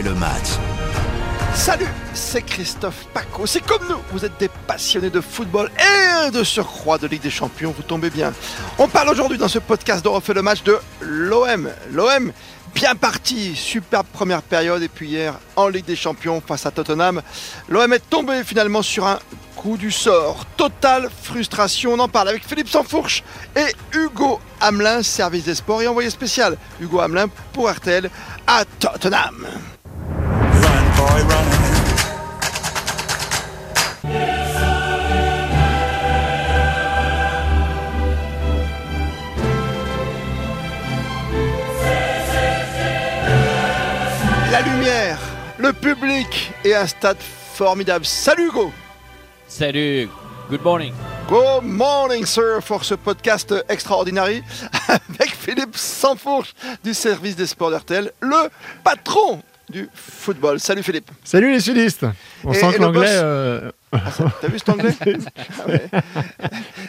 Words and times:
le 0.00 0.14
match. 0.14 0.56
Salut, 1.54 1.88
c'est 2.14 2.40
Christophe 2.40 3.06
Paco. 3.12 3.46
C'est 3.46 3.60
comme 3.60 3.86
nous, 3.88 3.98
vous 4.10 4.24
êtes 4.24 4.38
des 4.38 4.48
passionnés 4.66 5.10
de 5.10 5.20
football 5.20 5.70
et 5.78 6.30
de 6.30 6.42
surcroît 6.42 6.96
de 6.96 7.06
Ligue 7.06 7.20
des 7.20 7.30
Champions, 7.30 7.74
vous 7.76 7.82
tombez 7.82 8.08
bien. 8.08 8.32
On 8.78 8.88
parle 8.88 9.10
aujourd'hui 9.10 9.36
dans 9.36 9.48
ce 9.48 9.58
podcast 9.58 10.02
de 10.02 10.08
refait 10.08 10.32
le 10.32 10.40
match 10.40 10.62
de 10.62 10.78
l'OM. 11.02 11.68
L'OM 11.90 12.32
bien 12.74 12.94
parti, 12.94 13.54
superbe 13.54 14.06
première 14.10 14.40
période 14.40 14.82
et 14.82 14.88
puis 14.88 15.08
hier 15.08 15.34
en 15.56 15.68
Ligue 15.68 15.84
des 15.84 15.96
Champions 15.96 16.40
face 16.40 16.64
à 16.64 16.70
Tottenham, 16.70 17.20
l'OM 17.68 17.92
est 17.92 18.08
tombé 18.08 18.44
finalement 18.44 18.80
sur 18.80 19.06
un 19.06 19.18
coup 19.56 19.76
du 19.76 19.90
sort. 19.90 20.46
Totale 20.56 21.10
frustration, 21.22 21.92
on 21.92 21.98
en 21.98 22.08
parle 22.08 22.30
avec 22.30 22.48
Philippe 22.48 22.70
Sansfourche 22.70 23.22
et 23.54 23.74
Hugo 23.94 24.40
Hamelin, 24.58 25.02
service 25.02 25.44
des 25.44 25.54
sports 25.54 25.82
et 25.82 25.86
envoyé 25.86 26.08
spécial. 26.08 26.56
Hugo 26.80 27.00
Hamelin 27.00 27.28
pour 27.52 27.70
RTL 27.70 28.08
à 28.46 28.64
Tottenham. 28.80 29.46
La 44.50 44.60
lumière, 44.60 45.18
le 45.58 45.72
public 45.72 46.52
et 46.64 46.74
un 46.74 46.86
stade 46.86 47.16
formidable. 47.54 48.04
Salut 48.04 48.46
Hugo 48.48 48.72
Salut, 49.46 50.08
good 50.48 50.62
morning. 50.62 50.94
Good 51.28 51.64
morning, 51.64 52.24
sir, 52.24 52.62
pour 52.66 52.84
ce 52.84 52.94
podcast 52.94 53.54
extraordinaire 53.68 54.28
avec 54.88 55.34
Philippe 55.34 55.76
Sansfourche 55.76 56.54
du 56.82 56.94
service 56.94 57.36
des 57.36 57.46
sports 57.46 57.70
d'RTL, 57.70 58.12
le 58.20 58.48
patron 58.82 59.42
du 59.72 59.88
football. 59.94 60.60
Salut 60.60 60.82
Philippe. 60.84 61.10
Salut 61.24 61.50
les 61.50 61.58
sudistes. 61.60 62.06
On 62.44 62.52
Et- 62.52 62.56
sent 62.56 62.70
et 62.70 62.74
que 62.76 62.80
l'anglais. 62.82 63.06
euh, 63.08 63.70
Ah, 63.90 63.98
T'as 64.40 64.48
vu 64.48 64.58
cet 64.58 64.68
anglais 64.68 64.94
Ah 65.58 65.68
ouais. 65.68 65.82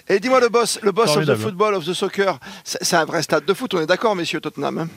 Et 0.10 0.20
dis-moi 0.20 0.40
le 0.40 0.50
boss, 0.50 0.80
le 0.84 0.92
boss 0.92 1.18
of 1.18 1.26
the 1.26 1.36
football, 1.36 1.74
of 1.74 1.86
the 1.86 1.94
soccer, 1.94 2.40
c'est 2.64 2.96
un 2.96 3.06
vrai 3.06 3.24
stade 3.24 3.46
de 3.46 3.54
foot, 3.54 3.74
on 3.74 3.82
est 3.82 3.86
d'accord, 3.88 4.16
messieurs 4.16 4.40
Tottenham 4.40 4.78
hein? 4.78 4.88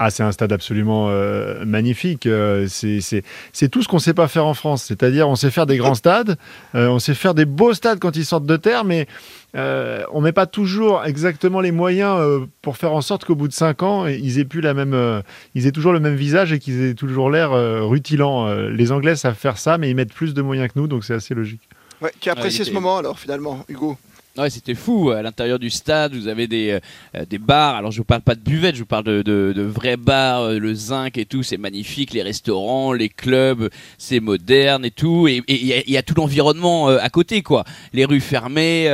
Ah, 0.00 0.10
c'est 0.10 0.22
un 0.22 0.30
stade 0.30 0.52
absolument 0.52 1.08
euh, 1.10 1.64
magnifique. 1.64 2.26
Euh, 2.26 2.68
c'est- 2.68 3.68
tout 3.68 3.82
ce 3.82 3.88
qu'on 3.88 3.96
ne 3.96 4.00
sait 4.00 4.14
pas 4.14 4.28
faire 4.28 4.46
en 4.46 4.54
France. 4.54 4.84
C'est-à-dire, 4.86 5.28
on 5.28 5.34
sait 5.34 5.50
faire 5.50 5.66
des 5.66 5.76
grands 5.76 5.96
stades, 5.96 6.36
euh, 6.76 6.86
on 6.86 7.00
sait 7.00 7.14
faire 7.14 7.34
des 7.34 7.44
beaux 7.44 7.74
stades 7.74 7.98
quand 7.98 8.14
ils 8.14 8.24
sortent 8.24 8.46
de 8.46 8.56
terre, 8.56 8.84
mais 8.84 9.08
euh, 9.56 10.02
on 10.12 10.20
met 10.20 10.32
pas 10.32 10.46
toujours 10.46 11.04
exactement 11.04 11.60
les 11.60 11.72
moyens 11.72 12.18
euh, 12.20 12.46
pour 12.60 12.76
faire 12.76 12.92
en 12.92 13.00
sorte 13.00 13.24
qu'au 13.24 13.34
bout 13.34 13.48
de 13.48 13.52
cinq 13.52 13.82
ans, 13.82 14.06
ils 14.06 14.38
aient 14.38 14.44
plus 14.44 14.60
la 14.60 14.74
même, 14.74 14.92
euh, 14.92 15.22
ils 15.54 15.66
aient 15.66 15.72
toujours 15.72 15.92
le 15.92 16.00
même 16.00 16.16
visage 16.16 16.52
et 16.52 16.58
qu'ils 16.58 16.82
aient 16.82 16.94
toujours 16.94 17.30
l'air 17.30 17.52
euh, 17.52 17.82
rutilants. 17.82 18.46
Euh, 18.46 18.68
les 18.68 18.92
Anglais 18.92 19.16
savent 19.16 19.34
faire 19.34 19.56
ça, 19.58 19.78
mais 19.78 19.88
ils 19.90 19.94
mettent 19.94 20.12
plus 20.12 20.34
de 20.34 20.42
moyens 20.42 20.68
que 20.72 20.78
nous, 20.78 20.86
donc 20.86 21.04
c'est 21.04 21.14
assez 21.14 21.34
logique. 21.34 21.62
Ouais, 22.02 22.12
Tu 22.20 22.28
as 22.28 22.32
apprécié 22.32 22.64
ce 22.64 22.72
moment 22.72 22.98
alors 22.98 23.18
finalement, 23.18 23.64
Hugo? 23.68 23.96
Ouais, 24.38 24.50
c'était 24.50 24.76
fou. 24.76 25.10
À 25.10 25.20
l'intérieur 25.20 25.58
du 25.58 25.68
stade, 25.68 26.14
vous 26.14 26.28
avez 26.28 26.46
des, 26.46 26.78
euh, 27.16 27.24
des 27.28 27.38
bars. 27.38 27.74
Alors, 27.74 27.90
je 27.90 27.98
vous 27.98 28.04
parle 28.04 28.20
pas 28.22 28.36
de 28.36 28.40
buvette, 28.40 28.76
je 28.76 28.80
vous 28.80 28.86
parle 28.86 29.02
de, 29.02 29.22
de, 29.22 29.62
vrais 29.62 29.96
bars, 29.96 30.42
euh, 30.42 30.58
le 30.60 30.74
zinc 30.74 31.18
et 31.18 31.24
tout. 31.24 31.42
C'est 31.42 31.56
magnifique. 31.56 32.12
Les 32.12 32.22
restaurants, 32.22 32.92
les 32.92 33.08
clubs, 33.08 33.68
c'est 33.98 34.20
moderne 34.20 34.84
et 34.84 34.92
tout. 34.92 35.26
Et 35.26 35.42
il 35.48 35.64
y, 35.66 35.96
a- 35.96 36.02
tout 36.04 36.14
l'environnement 36.14 36.88
euh, 36.88 36.98
à 37.00 37.10
côté, 37.10 37.42
quoi. 37.42 37.64
Les 37.92 38.04
rues 38.04 38.20
fermées, 38.20 38.84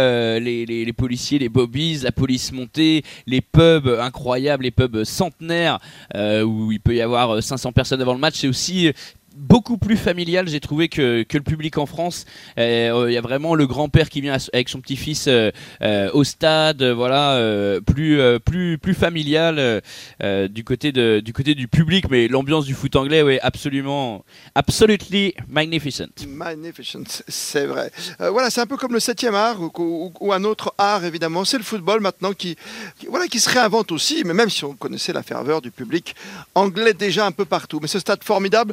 les, 0.41 0.65
les, 0.65 0.85
les 0.87 0.93
policiers, 0.95 1.39
les 1.39 1.51
bobbies, 1.51 1.99
la 2.03 2.13
police 2.13 2.51
montée, 2.51 3.03
les 3.27 3.43
pubs 3.43 3.89
incroyables, 4.01 4.65
les 4.65 4.71
pubs 4.71 5.05
centenaires 5.05 5.79
où 6.15 6.73
il 6.73 6.81
peut 6.81 6.95
y 6.95 7.03
avoir 7.03 7.35
euh, 7.37 7.41
500 7.43 7.73
personnes 7.73 8.01
avant 8.01 8.15
le 8.15 8.19
match. 8.21 8.37
C'est 8.37 8.49
aussi 8.49 8.91
beaucoup 9.37 9.79
plus 9.79 9.97
familial 9.97 10.49
j'ai 10.49 10.61
trouvé 10.61 10.89
que, 10.89 11.23
que 11.25 11.37
le 11.37 11.43
public 11.45 11.77
en 11.79 11.87
France 11.87 12.25
Euh, 12.59 13.07
il 13.09 13.13
y 13.13 13.17
a 13.17 13.21
vraiment 13.21 13.55
le 13.55 13.67
grand-père 13.67 14.09
qui 14.09 14.21
vient 14.21 14.37
avec 14.53 14.69
son 14.69 14.81
petit-fils 14.81 15.27
euh, 15.27 15.51
euh, 15.83 16.11
au 16.13 16.23
stade 16.25 16.83
euh, 16.83 16.95
voilà 16.95 17.33
euh, 17.35 17.81
plus 17.81 18.21
euh, 18.21 18.39
plus 18.39 18.79
plus 18.79 18.95
familial 18.95 19.59
euh, 19.59 19.81
euh, 20.23 20.47
du 20.49 20.63
côté 20.65 20.93
de 20.93 21.21
du 21.21 21.33
côté 21.33 21.55
du 21.55 21.67
public 21.69 22.05
mais 22.11 22.29
l'ambiance 22.29 22.65
du 22.65 22.75
foot 22.75 22.95
anglais 22.97 23.23
ouais 23.23 23.41
absolument 23.43 24.25
absolutely 24.55 25.35
magnificent 25.49 26.05
Magnificent, 26.27 27.23
c'est 27.29 27.67
vrai. 27.67 27.91
Euh, 28.21 28.31
voilà, 28.31 28.51
c'est 28.51 28.61
un 28.61 28.67
peu 28.67 28.77
comme 28.77 28.93
le 28.93 29.01
septième 29.01 29.35
art 29.35 29.61
ou, 29.61 29.71
ou- 29.79 30.13
ou 30.21 30.33
un 30.33 30.45
autre 30.45 30.75
art 30.79 31.05
évidemment. 31.05 31.45
C'est 31.45 31.59
le 31.59 31.65
football 31.65 32.01
maintenant 32.01 32.33
qui, 32.33 32.57
qui- 32.99 33.07
voilà, 33.07 33.27
qui 33.27 33.41
se 33.41 33.51
réinvente 33.51 33.93
aussi, 33.93 34.23
mais 34.25 34.35
même 34.35 34.51
si 34.51 34.65
on 34.65 34.75
connaissait 34.75 35.13
la 35.13 35.23
ferveur 35.23 35.61
du 35.61 35.71
public 35.71 36.15
anglais 36.55 36.95
déjà 36.95 37.27
un 37.27 37.33
peu 37.33 37.45
partout. 37.45 37.79
Mais 37.81 37.89
ce 37.89 37.99
stade 37.99 38.23
formidable 38.25 38.73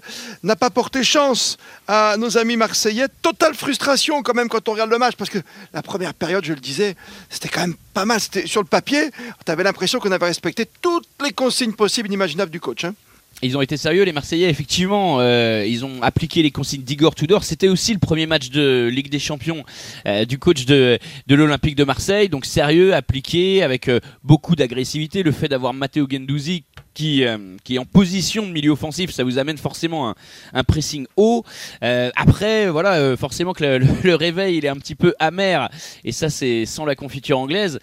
n'a 0.51 0.56
pas 0.57 0.69
porté 0.69 1.01
chance 1.03 1.57
à 1.88 2.16
nos 2.17 2.38
amis 2.38 2.57
marseillais. 2.57 3.07
Totale 3.22 3.56
frustration 3.56 4.22
quand 4.22 4.34
même 4.34 4.50
quand 4.50 4.67
on 4.67 4.73
regarde 4.73 4.91
le 4.91 4.97
match, 4.97 5.16
parce 5.16 5.29
que 5.29 5.39
la 5.73 5.81
première 5.81 6.13
période, 6.13 6.44
je 6.44 6.53
le 6.53 6.59
disais, 6.59 6.95
c'était 7.29 7.47
quand 7.47 7.62
même 7.62 7.75
pas 7.94 8.06
mal. 8.06 8.19
C'était 8.19 8.45
sur 8.47 8.61
le 8.61 8.67
papier, 8.67 9.11
tu 9.45 9.51
avais 9.51 9.63
l'impression 9.63 10.00
qu'on 10.00 10.11
avait 10.11 10.25
respecté 10.25 10.66
toutes 10.81 11.07
les 11.23 11.31
consignes 11.31 11.73
possibles, 11.73 12.07
inimaginables 12.09 12.51
du 12.51 12.59
coach. 12.59 12.84
hein. 12.84 12.94
Ils 13.44 13.57
ont 13.57 13.61
été 13.61 13.75
sérieux, 13.75 14.03
les 14.03 14.11
Marseillais, 14.11 14.50
effectivement. 14.50 15.19
euh, 15.19 15.66
ils 15.67 15.84
ont 15.84 16.03
appliqué 16.03 16.44
les 16.44 16.51
consignes 16.51 16.84
d'Igor 16.84 17.16
Tudor. 17.16 17.44
C'était 17.44 17.69
aussi 17.69 17.91
le 17.94 17.97
premier 17.97 18.28
match 18.28 18.50
de 18.50 18.88
Ligue 18.91 19.09
des 19.09 19.17
Champions 19.17 19.63
euh, 20.06 20.25
du 20.25 20.38
coach 20.38 20.66
de, 20.66 21.00
de 21.25 21.35
l'Olympique 21.35 21.75
de 21.75 21.84
Marseille. 21.84 22.29
Donc 22.29 22.45
sérieux, 22.45 22.94
appliqué, 22.94 23.63
avec 23.63 23.88
euh, 23.88 24.00
beaucoup 24.23 24.56
d'agressivité. 24.56 25.23
Le 25.23 25.31
fait 25.31 25.47
d'avoir 25.47 25.73
Matteo 25.73 26.06
Gendouzi 26.07 26.66
qui, 26.94 27.24
euh, 27.25 27.38
qui 27.63 27.75
est 27.75 27.79
en 27.79 27.85
position 27.85 28.46
de 28.46 28.52
milieu 28.52 28.72
offensif, 28.72 29.12
ça 29.12 29.24
vous 29.24 29.38
amène 29.40 29.57
forcément 29.57 30.09
un, 30.09 30.16
un 30.53 30.63
pressing 30.63 31.06
haut. 31.18 31.44
Euh, 31.84 32.09
après, 32.16 32.69
voilà, 32.69 32.94
euh, 32.96 33.18
forcément 33.18 33.53
que 33.53 33.63
le, 33.63 33.78
le- 33.79 33.88
le 34.03 34.16
réveil, 34.16 34.57
il 34.57 34.66
est 34.66 34.69
un 34.69 34.75
petit 34.78 34.96
peu 34.96 35.13
amer. 35.19 35.69
Et 36.03 36.12
ça, 36.12 36.29
c'est 36.29 36.66
sans 36.66 36.85
la 36.85 36.96
confiture 36.96 37.40
anglaise 37.40 37.79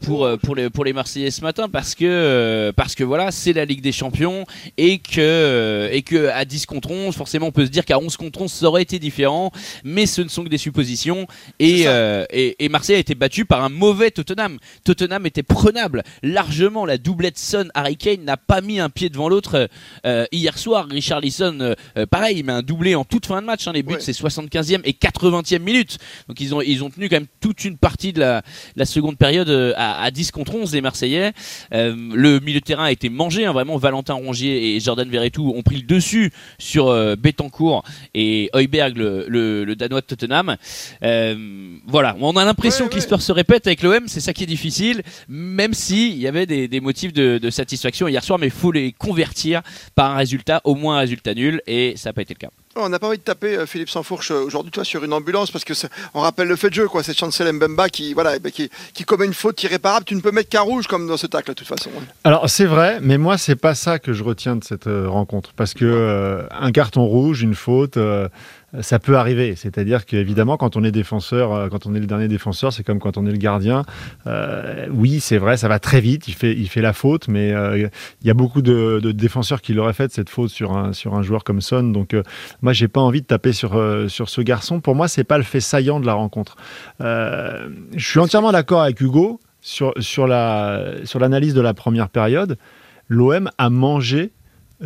pour, 0.00 0.28
pour, 0.42 0.54
les, 0.54 0.70
pour 0.70 0.84
les 0.84 0.92
Marseillais 0.92 1.30
ce 1.30 1.40
matin 1.42 1.68
parce 1.68 1.94
que, 1.94 2.72
parce 2.76 2.94
que 2.94 3.04
voilà, 3.04 3.30
c'est 3.32 3.52
la 3.52 3.64
Ligue 3.64 3.80
des 3.80 3.92
Champions 3.92 4.44
et 4.78 4.98
que, 4.98 5.88
et 5.92 6.02
que 6.02 6.28
à 6.28 6.44
10 6.44 6.66
contre 6.66 6.90
11, 6.90 7.14
forcément, 7.14 7.46
on 7.46 7.52
peut 7.52 7.64
se 7.66 7.70
dire 7.70 7.84
qu'à 7.84 7.98
11 7.98 8.16
contre 8.16 8.42
11, 8.42 8.52
ça 8.52 8.66
aurait 8.66 8.82
été 8.82 8.98
différent, 8.98 9.50
mais 9.84 10.06
ce 10.06 10.22
ne 10.22 10.28
sont 10.28 10.44
que 10.44 10.48
des 10.48 10.58
suppositions. 10.58 11.26
Et, 11.58 11.86
et 12.32 12.68
Marseille 12.68 12.96
a 12.96 13.00
été 13.00 13.14
battu 13.14 13.44
par 13.44 13.64
un 13.64 13.68
mauvais 13.68 14.10
Tottenham. 14.10 14.58
Tottenham 14.84 15.26
était 15.26 15.42
prenable 15.42 16.02
largement. 16.22 16.84
La 16.86 16.98
doublette 16.98 17.38
Son 17.38 17.68
Harry 17.74 17.96
Kane 17.96 18.19
n'a 18.24 18.36
pas 18.36 18.60
mis 18.60 18.80
un 18.80 18.90
pied 18.90 19.08
devant 19.08 19.28
l'autre 19.28 19.68
euh, 20.06 20.26
hier 20.32 20.56
soir. 20.58 20.86
Richard 20.90 21.20
Lisson, 21.20 21.74
pareil, 22.10 22.38
il 22.38 22.44
met 22.44 22.52
un 22.52 22.62
doublé 22.62 22.94
en 22.94 23.04
toute 23.04 23.26
fin 23.26 23.40
de 23.40 23.46
match. 23.46 23.66
hein. 23.66 23.72
Les 23.72 23.82
buts, 23.82 23.94
Ouais. 23.94 24.00
c'est 24.00 24.12
75e 24.12 24.80
et 24.84 24.92
80e 24.92 25.58
minute. 25.60 25.98
Donc 26.28 26.40
ils 26.40 26.54
ont, 26.54 26.60
ils 26.62 26.82
ont 26.84 26.90
tenu 26.90 27.08
quand 27.08 27.16
même 27.16 27.26
toute 27.40 27.64
une 27.64 27.76
partie 27.76 28.12
de 28.12 28.20
la, 28.20 28.42
la 28.76 28.84
seconde 28.84 29.16
période 29.18 29.48
euh, 29.48 29.72
à, 29.76 30.02
à 30.02 30.10
10 30.10 30.30
contre 30.30 30.54
11 30.54 30.72
les 30.72 30.80
Marseillais. 30.80 31.32
Euh, 31.74 31.94
le 32.14 32.40
milieu 32.40 32.60
de 32.60 32.64
terrain 32.64 32.84
a 32.84 32.92
été 32.92 33.08
mangé, 33.08 33.44
hein, 33.46 33.52
vraiment 33.52 33.76
Valentin 33.76 34.14
Rongier 34.14 34.76
et 34.76 34.80
Jordan 34.80 35.08
Verretou 35.08 35.52
ont 35.54 35.62
pris 35.62 35.76
le 35.76 35.82
dessus 35.82 36.32
sur 36.58 36.88
euh, 36.88 37.16
Betancourt 37.16 37.84
et 38.14 38.50
Heuberg, 38.54 38.96
le, 38.96 39.26
le- 39.28 39.64
le 39.64 39.76
Danois 39.76 40.00
de 40.00 40.06
Tottenham. 40.06 40.56
Euh, 41.02 41.76
voilà, 41.86 42.16
on 42.20 42.36
a 42.36 42.44
l'impression 42.44 42.84
Ouais, 42.84 42.88
que 42.90 42.94
ouais. 42.94 43.00
l'histoire 43.00 43.22
se 43.22 43.32
répète 43.32 43.66
avec 43.66 43.82
l'OM, 43.82 44.04
c'est 44.06 44.20
ça 44.20 44.32
qui 44.32 44.44
est 44.44 44.46
difficile, 44.46 45.02
même 45.28 45.74
si 45.74 46.10
il 46.10 46.18
y 46.18 46.26
avait 46.26 46.46
des, 46.46 46.68
des 46.68 46.80
motifs 46.80 47.12
de, 47.12 47.38
de 47.38 47.50
satisfaction 47.50 48.08
hier 48.10 48.22
soir, 48.22 48.38
mais 48.38 48.46
il 48.46 48.52
faut 48.52 48.72
les 48.72 48.92
convertir 48.92 49.62
par 49.94 50.12
un 50.12 50.16
résultat, 50.16 50.60
au 50.64 50.74
moins 50.74 50.96
un 50.96 51.00
résultat 51.00 51.34
nul, 51.34 51.62
et 51.66 51.94
ça 51.96 52.10
n'a 52.10 52.12
pas 52.12 52.22
été 52.22 52.34
le 52.34 52.38
cas. 52.38 52.50
On 52.76 52.88
n'a 52.88 53.00
pas 53.00 53.08
envie 53.08 53.18
de 53.18 53.22
taper 53.22 53.56
euh, 53.56 53.66
Philippe 53.66 53.90
Sansfourche 53.90 54.30
euh, 54.30 54.44
aujourd'hui, 54.44 54.70
toi, 54.70 54.84
sur 54.84 55.02
une 55.02 55.12
ambulance, 55.12 55.50
parce 55.50 55.64
que 55.64 55.72
on 56.14 56.20
rappelle 56.20 56.46
le 56.46 56.54
fait 56.54 56.68
de 56.68 56.74
jeu, 56.74 56.88
quoi. 56.88 57.02
C'est 57.02 57.18
Chancel 57.18 57.52
Mbemba 57.52 57.88
qui, 57.88 58.14
voilà, 58.14 58.36
eh 58.36 58.38
ben, 58.38 58.52
qui, 58.52 58.70
qui 58.94 59.04
commet 59.04 59.26
une 59.26 59.34
faute 59.34 59.60
irréparable. 59.64 60.04
Tu 60.04 60.14
ne 60.14 60.20
peux 60.20 60.30
mettre 60.30 60.48
qu'un 60.48 60.60
rouge 60.60 60.86
comme 60.86 61.08
dans 61.08 61.16
ce 61.16 61.26
tacle, 61.26 61.48
de 61.48 61.54
toute 61.54 61.66
façon. 61.66 61.90
Alors 62.22 62.48
c'est 62.48 62.66
vrai, 62.66 62.98
mais 63.02 63.18
moi 63.18 63.38
c'est 63.38 63.56
pas 63.56 63.74
ça 63.74 63.98
que 63.98 64.12
je 64.12 64.22
retiens 64.22 64.56
de 64.56 64.64
cette 64.64 64.86
euh, 64.86 65.08
rencontre, 65.08 65.52
parce 65.54 65.74
que 65.74 65.84
euh, 65.84 66.46
un 66.50 66.70
carton 66.70 67.04
rouge, 67.04 67.42
une 67.42 67.54
faute, 67.54 67.96
euh, 67.96 68.28
ça 68.80 68.98
peut 68.98 69.16
arriver. 69.16 69.56
C'est-à-dire 69.56 70.06
qu'évidemment 70.06 70.56
quand 70.56 70.76
on 70.76 70.84
est 70.84 70.92
défenseur, 70.92 71.52
euh, 71.52 71.68
quand 71.68 71.86
on 71.86 71.94
est 71.94 72.00
le 72.00 72.06
dernier 72.06 72.28
défenseur, 72.28 72.72
c'est 72.72 72.84
comme 72.84 73.00
quand 73.00 73.16
on 73.16 73.26
est 73.26 73.32
le 73.32 73.38
gardien. 73.38 73.84
Euh, 74.26 74.86
oui, 74.92 75.20
c'est 75.20 75.38
vrai, 75.38 75.56
ça 75.56 75.68
va 75.68 75.78
très 75.78 76.00
vite. 76.00 76.28
Il 76.28 76.34
fait, 76.34 76.52
il 76.52 76.68
fait 76.68 76.80
la 76.80 76.92
faute, 76.92 77.28
mais 77.28 77.52
euh, 77.52 77.88
il 78.20 78.26
y 78.26 78.30
a 78.30 78.34
beaucoup 78.34 78.62
de, 78.62 79.00
défenseurs 79.12 79.60
qui 79.60 79.74
l'auraient 79.74 79.92
fait 79.92 80.12
cette 80.12 80.30
faute 80.30 80.50
sur 80.50 80.76
un 80.76 80.92
sur 80.92 81.14
un 81.14 81.22
joueur 81.22 81.42
comme 81.44 81.60
Son. 81.60 81.82
Donc 81.82 82.14
euh, 82.14 82.22
moi 82.62 82.72
j'ai 82.72 82.88
pas 82.88 83.00
envie 83.00 83.22
de 83.22 83.26
taper 83.26 83.52
sur 83.52 83.80
sur 84.08 84.28
ce 84.28 84.40
garçon. 84.40 84.80
Pour 84.80 84.94
moi 84.94 85.08
c'est 85.08 85.24
pas 85.24 85.38
le 85.38 85.44
fait 85.44 85.60
saillant 85.60 86.00
de 86.00 86.06
la 86.06 86.14
rencontre. 86.14 86.56
Je 87.00 87.76
suis 87.96 88.20
entièrement 88.20 88.52
d'accord 88.52 88.82
avec 88.82 89.00
Hugo 89.00 89.40
sur, 89.60 89.92
sur 89.98 90.26
la 90.26 90.92
sur 91.04 91.18
l'analyse 91.18 91.54
de 91.54 91.60
la 91.60 91.74
première 91.74 92.08
période. 92.08 92.56
L'OM 93.08 93.50
a 93.58 93.70
mangé 93.70 94.30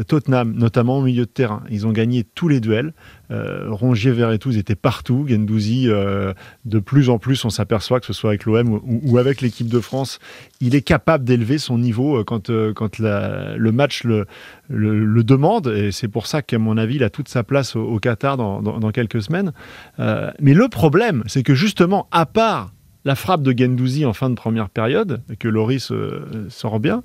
Tottenham, 0.02 0.52
notamment 0.54 0.98
au 0.98 1.02
milieu 1.02 1.24
de 1.24 1.30
terrain. 1.30 1.62
Ils 1.70 1.86
ont 1.86 1.92
gagné 1.92 2.24
tous 2.24 2.48
les 2.48 2.60
duels. 2.60 2.92
Euh, 3.30 3.66
Rongier, 3.70 4.10
Verretou 4.10 4.50
étaient 4.50 4.74
partout. 4.74 5.24
Gendouzi, 5.28 5.88
euh, 5.88 6.32
de 6.64 6.78
plus 6.80 7.10
en 7.10 7.18
plus, 7.18 7.44
on 7.44 7.50
s'aperçoit 7.50 8.00
que 8.00 8.06
ce 8.06 8.12
soit 8.12 8.30
avec 8.30 8.44
l'OM 8.44 8.80
ou, 8.84 9.18
avec 9.18 9.40
l'équipe 9.40 9.68
de 9.68 9.80
France, 9.80 10.18
il 10.60 10.74
est 10.74 10.82
capable 10.82 11.24
d'élever 11.24 11.58
son 11.58 11.78
niveau 11.78 12.18
euh, 12.18 12.24
quand, 12.24 12.50
quand 12.74 12.98
le 12.98 13.70
match 13.70 14.04
le, 14.04 14.26
le, 14.68 15.24
demande. 15.24 15.68
Et 15.68 15.92
c'est 15.92 16.08
pour 16.08 16.26
ça 16.26 16.42
qu'à 16.42 16.58
mon 16.58 16.76
avis, 16.76 16.96
il 16.96 17.04
a 17.04 17.10
toute 17.10 17.28
sa 17.28 17.44
place 17.44 17.76
au, 17.76 17.98
Qatar 17.98 18.36
dans, 18.36 18.60
dans, 18.62 18.90
quelques 18.90 19.22
semaines. 19.22 19.52
mais 19.98 20.54
le 20.54 20.68
problème, 20.68 21.22
c'est 21.26 21.42
que 21.42 21.54
justement, 21.54 22.08
à 22.10 22.26
part 22.26 22.73
la 23.04 23.14
frappe 23.14 23.42
de 23.42 23.56
Gendouzi 23.56 24.04
en 24.06 24.12
fin 24.12 24.30
de 24.30 24.34
première 24.34 24.70
période, 24.70 25.22
que 25.38 25.48
Loris 25.48 25.90
euh, 25.90 26.46
sort 26.48 26.80
bien, 26.80 27.02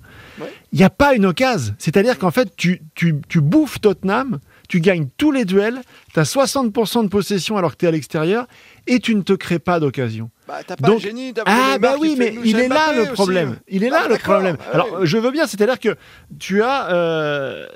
il 0.72 0.78
n'y 0.78 0.84
a 0.84 0.90
pas 0.90 1.14
une 1.14 1.26
occasion. 1.26 1.74
C'est-à-dire 1.78 2.18
qu'en 2.18 2.32
fait, 2.32 2.56
tu, 2.56 2.82
tu, 2.96 3.16
tu, 3.28 3.42
bouffes 3.42 3.82
Tottenham, 3.82 4.40
tu 4.70 4.80
gagnes 4.80 5.08
tous 5.18 5.32
les 5.32 5.44
duels, 5.44 5.82
tu 6.14 6.20
as 6.20 6.24
60% 6.24 7.04
de 7.04 7.10
possession 7.10 7.58
alors 7.58 7.72
que 7.72 7.78
tu 7.78 7.86
es 7.86 7.88
à 7.90 7.92
l'extérieur, 7.92 8.48
et 8.88 9.00
tu 9.00 9.14
ne 9.14 9.22
te 9.22 9.34
crées 9.34 9.60
pas 9.60 9.80
d'occasion. 9.80 10.30
Bah, 10.48 10.60
t'as 10.66 10.78
pas 10.78 10.88
Donc, 10.88 11.00
génie 11.00 11.34
Ah, 11.46 11.78
bah 11.80 11.96
oui, 12.00 12.16
mais 12.18 12.34
il 12.46 12.60
est 12.60 12.70
là 12.70 12.94
le 12.96 13.12
problème. 13.12 13.58
Il 13.68 13.84
est 13.84 13.90
là 13.90 14.08
le 14.08 14.18
problème. 14.18 14.58
Alors, 14.72 15.06
je 15.06 15.18
veux 15.18 15.32
bien, 15.32 15.48
c'est-à-dire 15.48 15.80
que 15.80 15.96
tu 16.40 16.62
as. 16.62 16.92
Euh, 16.92 17.68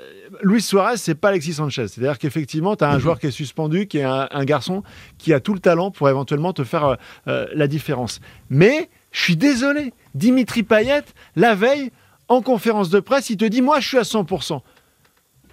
Luis 0.42 0.62
Suarez, 0.62 0.96
c'est 0.96 1.14
pas 1.14 1.28
Alexis 1.28 1.54
Sanchez. 1.54 1.88
C'est-à-dire 1.88 2.18
qu'effectivement, 2.18 2.76
tu 2.76 2.84
as 2.84 2.90
un 2.90 2.98
joueur 2.98 3.18
qui 3.18 3.26
est 3.26 3.30
suspendu, 3.30 3.86
qui 3.86 3.98
est 3.98 4.04
un, 4.04 4.44
garçon 4.44 4.82
qui 5.18 5.32
a 5.32 5.40
tout 5.40 5.54
le 5.54 5.60
talent 5.60 5.90
pour 5.90 6.08
éventuellement 6.08 6.52
te 6.52 6.64
faire 6.64 6.84
euh, 6.84 6.94
euh, 7.28 7.46
la 7.54 7.66
différence. 7.66 8.20
Mais, 8.50 8.90
je 9.12 9.22
suis 9.22 9.36
désolé, 9.36 9.92
Dimitri 10.14 10.62
Payet, 10.62 11.04
la 11.36 11.54
veille, 11.54 11.90
en 12.28 12.42
conférence 12.42 12.90
de 12.90 13.00
presse, 13.00 13.30
il 13.30 13.36
te 13.36 13.44
dit 13.44 13.62
Moi, 13.62 13.80
je 13.80 13.88
suis 13.88 13.98
à 13.98 14.02
100%. 14.02 14.60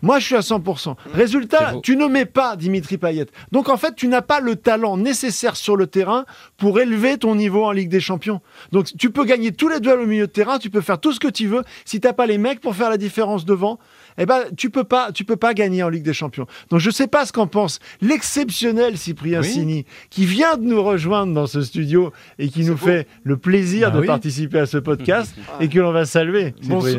Moi, 0.01 0.19
je 0.19 0.25
suis 0.25 0.35
à 0.35 0.39
100%. 0.39 0.95
Résultat, 1.13 1.75
tu 1.83 1.95
ne 1.95 2.07
mets 2.07 2.25
pas 2.25 2.55
Dimitri 2.55 2.97
Payet. 2.97 3.27
Donc, 3.51 3.69
en 3.69 3.77
fait, 3.77 3.95
tu 3.95 4.07
n'as 4.07 4.21
pas 4.21 4.39
le 4.39 4.55
talent 4.55 4.97
nécessaire 4.97 5.55
sur 5.55 5.75
le 5.75 5.87
terrain 5.87 6.25
pour 6.57 6.79
élever 6.79 7.17
ton 7.17 7.35
niveau 7.35 7.65
en 7.65 7.71
Ligue 7.71 7.89
des 7.89 7.99
Champions. 7.99 8.41
Donc, 8.71 8.87
tu 8.97 9.11
peux 9.11 9.25
gagner 9.25 9.51
tous 9.51 9.69
les 9.69 9.79
duels 9.79 9.99
au 9.99 10.05
milieu 10.05 10.27
de 10.27 10.31
terrain, 10.31 10.57
tu 10.59 10.69
peux 10.69 10.81
faire 10.81 10.99
tout 10.99 11.13
ce 11.13 11.19
que 11.19 11.27
tu 11.27 11.47
veux. 11.47 11.63
Si 11.85 11.99
tu 11.99 12.07
n'as 12.07 12.13
pas 12.13 12.25
les 12.25 12.37
mecs 12.37 12.61
pour 12.61 12.75
faire 12.75 12.89
la 12.89 12.97
différence 12.97 13.45
devant, 13.45 13.79
eh 14.17 14.25
ben, 14.25 14.43
tu 14.57 14.69
peux 14.69 14.83
pas, 14.83 15.11
tu 15.11 15.23
peux 15.23 15.35
pas 15.35 15.53
gagner 15.53 15.83
en 15.83 15.89
Ligue 15.89 16.03
des 16.03 16.13
Champions. 16.13 16.47
Donc, 16.69 16.79
je 16.79 16.89
sais 16.89 17.07
pas 17.07 17.25
ce 17.25 17.31
qu'en 17.31 17.47
pense 17.47 17.79
l'exceptionnel 18.01 18.97
Cyprien 18.97 19.43
Sini, 19.43 19.85
qui 20.09 20.25
vient 20.25 20.57
de 20.57 20.63
nous 20.63 20.83
rejoindre 20.83 21.33
dans 21.33 21.47
ce 21.47 21.61
studio 21.61 22.11
et 22.39 22.49
qui 22.49 22.63
nous 22.63 22.77
fait 22.77 23.07
le 23.23 23.37
plaisir 23.37 23.91
bah 23.91 23.99
de 23.99 24.05
participer 24.05 24.59
à 24.59 24.65
ce 24.65 24.77
podcast 24.77 25.35
et 25.59 25.69
que 25.69 25.79
l'on 25.79 25.91
va 25.91 26.05
saluer. 26.05 26.53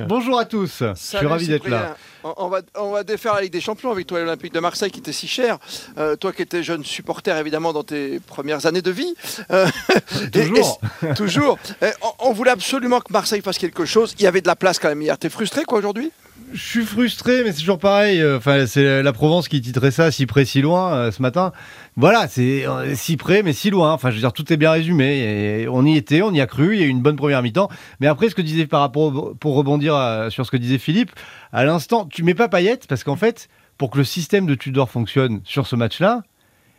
bonjour 0.09 0.39
à 0.39 0.45
tous. 0.45 0.83
je 0.83 0.95
suis 0.95 1.27
ravi 1.27 1.49
d'être 1.49 1.69
là. 1.69 1.97
On 2.25 2.49
va, 2.49 2.61
on 2.77 2.93
va 2.93 3.03
défaire 3.03 3.35
la 3.35 3.43
Ligue 3.43 3.53
des 3.53 3.61
Champions 3.61 3.91
avec 3.91 4.07
toi 4.07 4.21
l'Olympique 4.21 4.53
de 4.53 4.61
Marseille 4.61 4.91
qui 4.91 5.01
était 5.01 5.13
si 5.13 5.27
cher. 5.27 5.59
Euh, 5.99 6.17
toi 6.17 6.33
qui 6.33 6.43
étais 6.43 6.63
jeune 6.63 6.85
supporter 6.85 7.37
évidemment 7.37 7.73
dans 7.73 7.83
tes 7.83 8.21
premières 8.21 8.67
années 8.67 8.83
de 8.83 8.91
vie. 8.91 9.15
Euh, 9.51 9.67
toujours. 10.33 10.81
toujours. 11.17 11.59
on, 11.81 12.13
on, 12.29 12.33
voulait 12.33 12.51
absolument 12.51 13.01
que 13.01 13.13
Marseille 13.13 13.41
fasse 13.41 13.59
quelque 13.59 13.85
chose. 13.85 14.15
Il 14.19 14.23
y 14.23 14.27
avait 14.27 14.41
de 14.41 14.47
la 14.47 14.57
place 14.57 14.79
quand 14.79 14.89
même 14.89 15.03
hier. 15.03 15.19
T'es 15.19 15.31
frustré 15.31 15.65
quoi 15.65 15.79
aujourd'hui? 15.79 16.13
Je 16.53 16.63
suis 16.63 16.85
frustré, 16.85 17.43
mais 17.45 17.53
c'est 17.53 17.61
toujours 17.61 17.79
pareil. 17.79 18.21
Euh, 18.21 18.39
enfin, 18.39 18.67
c'est 18.67 19.03
la 19.03 19.13
Provence 19.13 19.49
qui 19.49 19.61
titrait 19.61 19.91
ça, 19.91 20.11
si 20.11 20.27
près, 20.27 20.45
si 20.45 20.61
loin, 20.61 20.95
euh, 20.95 21.11
ce 21.11 21.23
matin. 21.23 21.53
Voilà, 21.97 22.29
c'est 22.29 22.67
euh, 22.67 22.95
si 22.95 23.17
près, 23.17 23.43
mais 23.43 23.53
si 23.53 23.71
loin. 23.71 23.93
Enfin, 23.93 24.11
je 24.11 24.17
veux 24.17 24.21
dire, 24.21 24.33
tout 24.33 24.51
est 24.53 24.57
bien 24.57 24.71
résumé. 24.71 25.63
Et 25.63 25.69
on 25.69 25.85
y 25.85 25.97
était, 25.97 26.23
on 26.23 26.33
y 26.33 26.41
a 26.41 26.47
cru. 26.47 26.75
Il 26.75 26.81
y 26.81 26.85
a 26.85 26.87
eu 26.87 26.91
une 26.91 27.03
bonne 27.03 27.17
première 27.17 27.43
mi-temps. 27.43 27.69
Mais 28.01 28.07
après, 28.07 28.29
ce 28.29 28.35
que 28.35 28.43
disait 28.43 28.67
par 28.67 28.81
rapport, 28.81 29.35
pour 29.39 29.55
rebondir 29.55 30.27
sur 30.31 30.47
ce 30.47 30.51
que 30.51 30.57
disait 30.57 30.79
Philippe, 30.79 31.11
à 31.53 31.65
l'instant, 31.65 32.07
tu 32.07 32.23
mets 32.23 32.35
pas 32.35 32.49
paillette 32.49 32.87
parce 32.87 33.05
qu'en 33.05 33.17
fait, 33.17 33.49
pour 33.79 33.91
que 33.91 33.99
le 33.99 34.05
système 34.05 34.47
de 34.47 34.55
Tudor 34.55 34.91
fonctionne 34.91 35.41
sur 35.45 35.67
ce 35.67 35.77
match-là, 35.77 36.23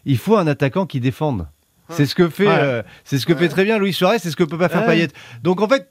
il 0.05 0.17
faut 0.17 0.37
un 0.37 0.47
attaquant 0.47 0.85
qui 0.85 0.99
défende. 0.99 1.47
C'est 1.89 2.05
ce 2.05 2.15
que 2.15 2.29
fait, 2.29 2.83
c'est 3.03 3.19
ce 3.19 3.25
que 3.25 3.35
fait 3.35 3.49
très 3.49 3.65
bien 3.65 3.77
Louis 3.77 3.93
Suarez, 3.93 4.19
c'est 4.19 4.31
ce 4.31 4.35
que 4.35 4.43
peut 4.43 4.57
pas 4.57 4.69
faire 4.69 4.85
Payet. 4.85 5.09
Donc 5.43 5.61
en 5.61 5.67
fait, 5.67 5.89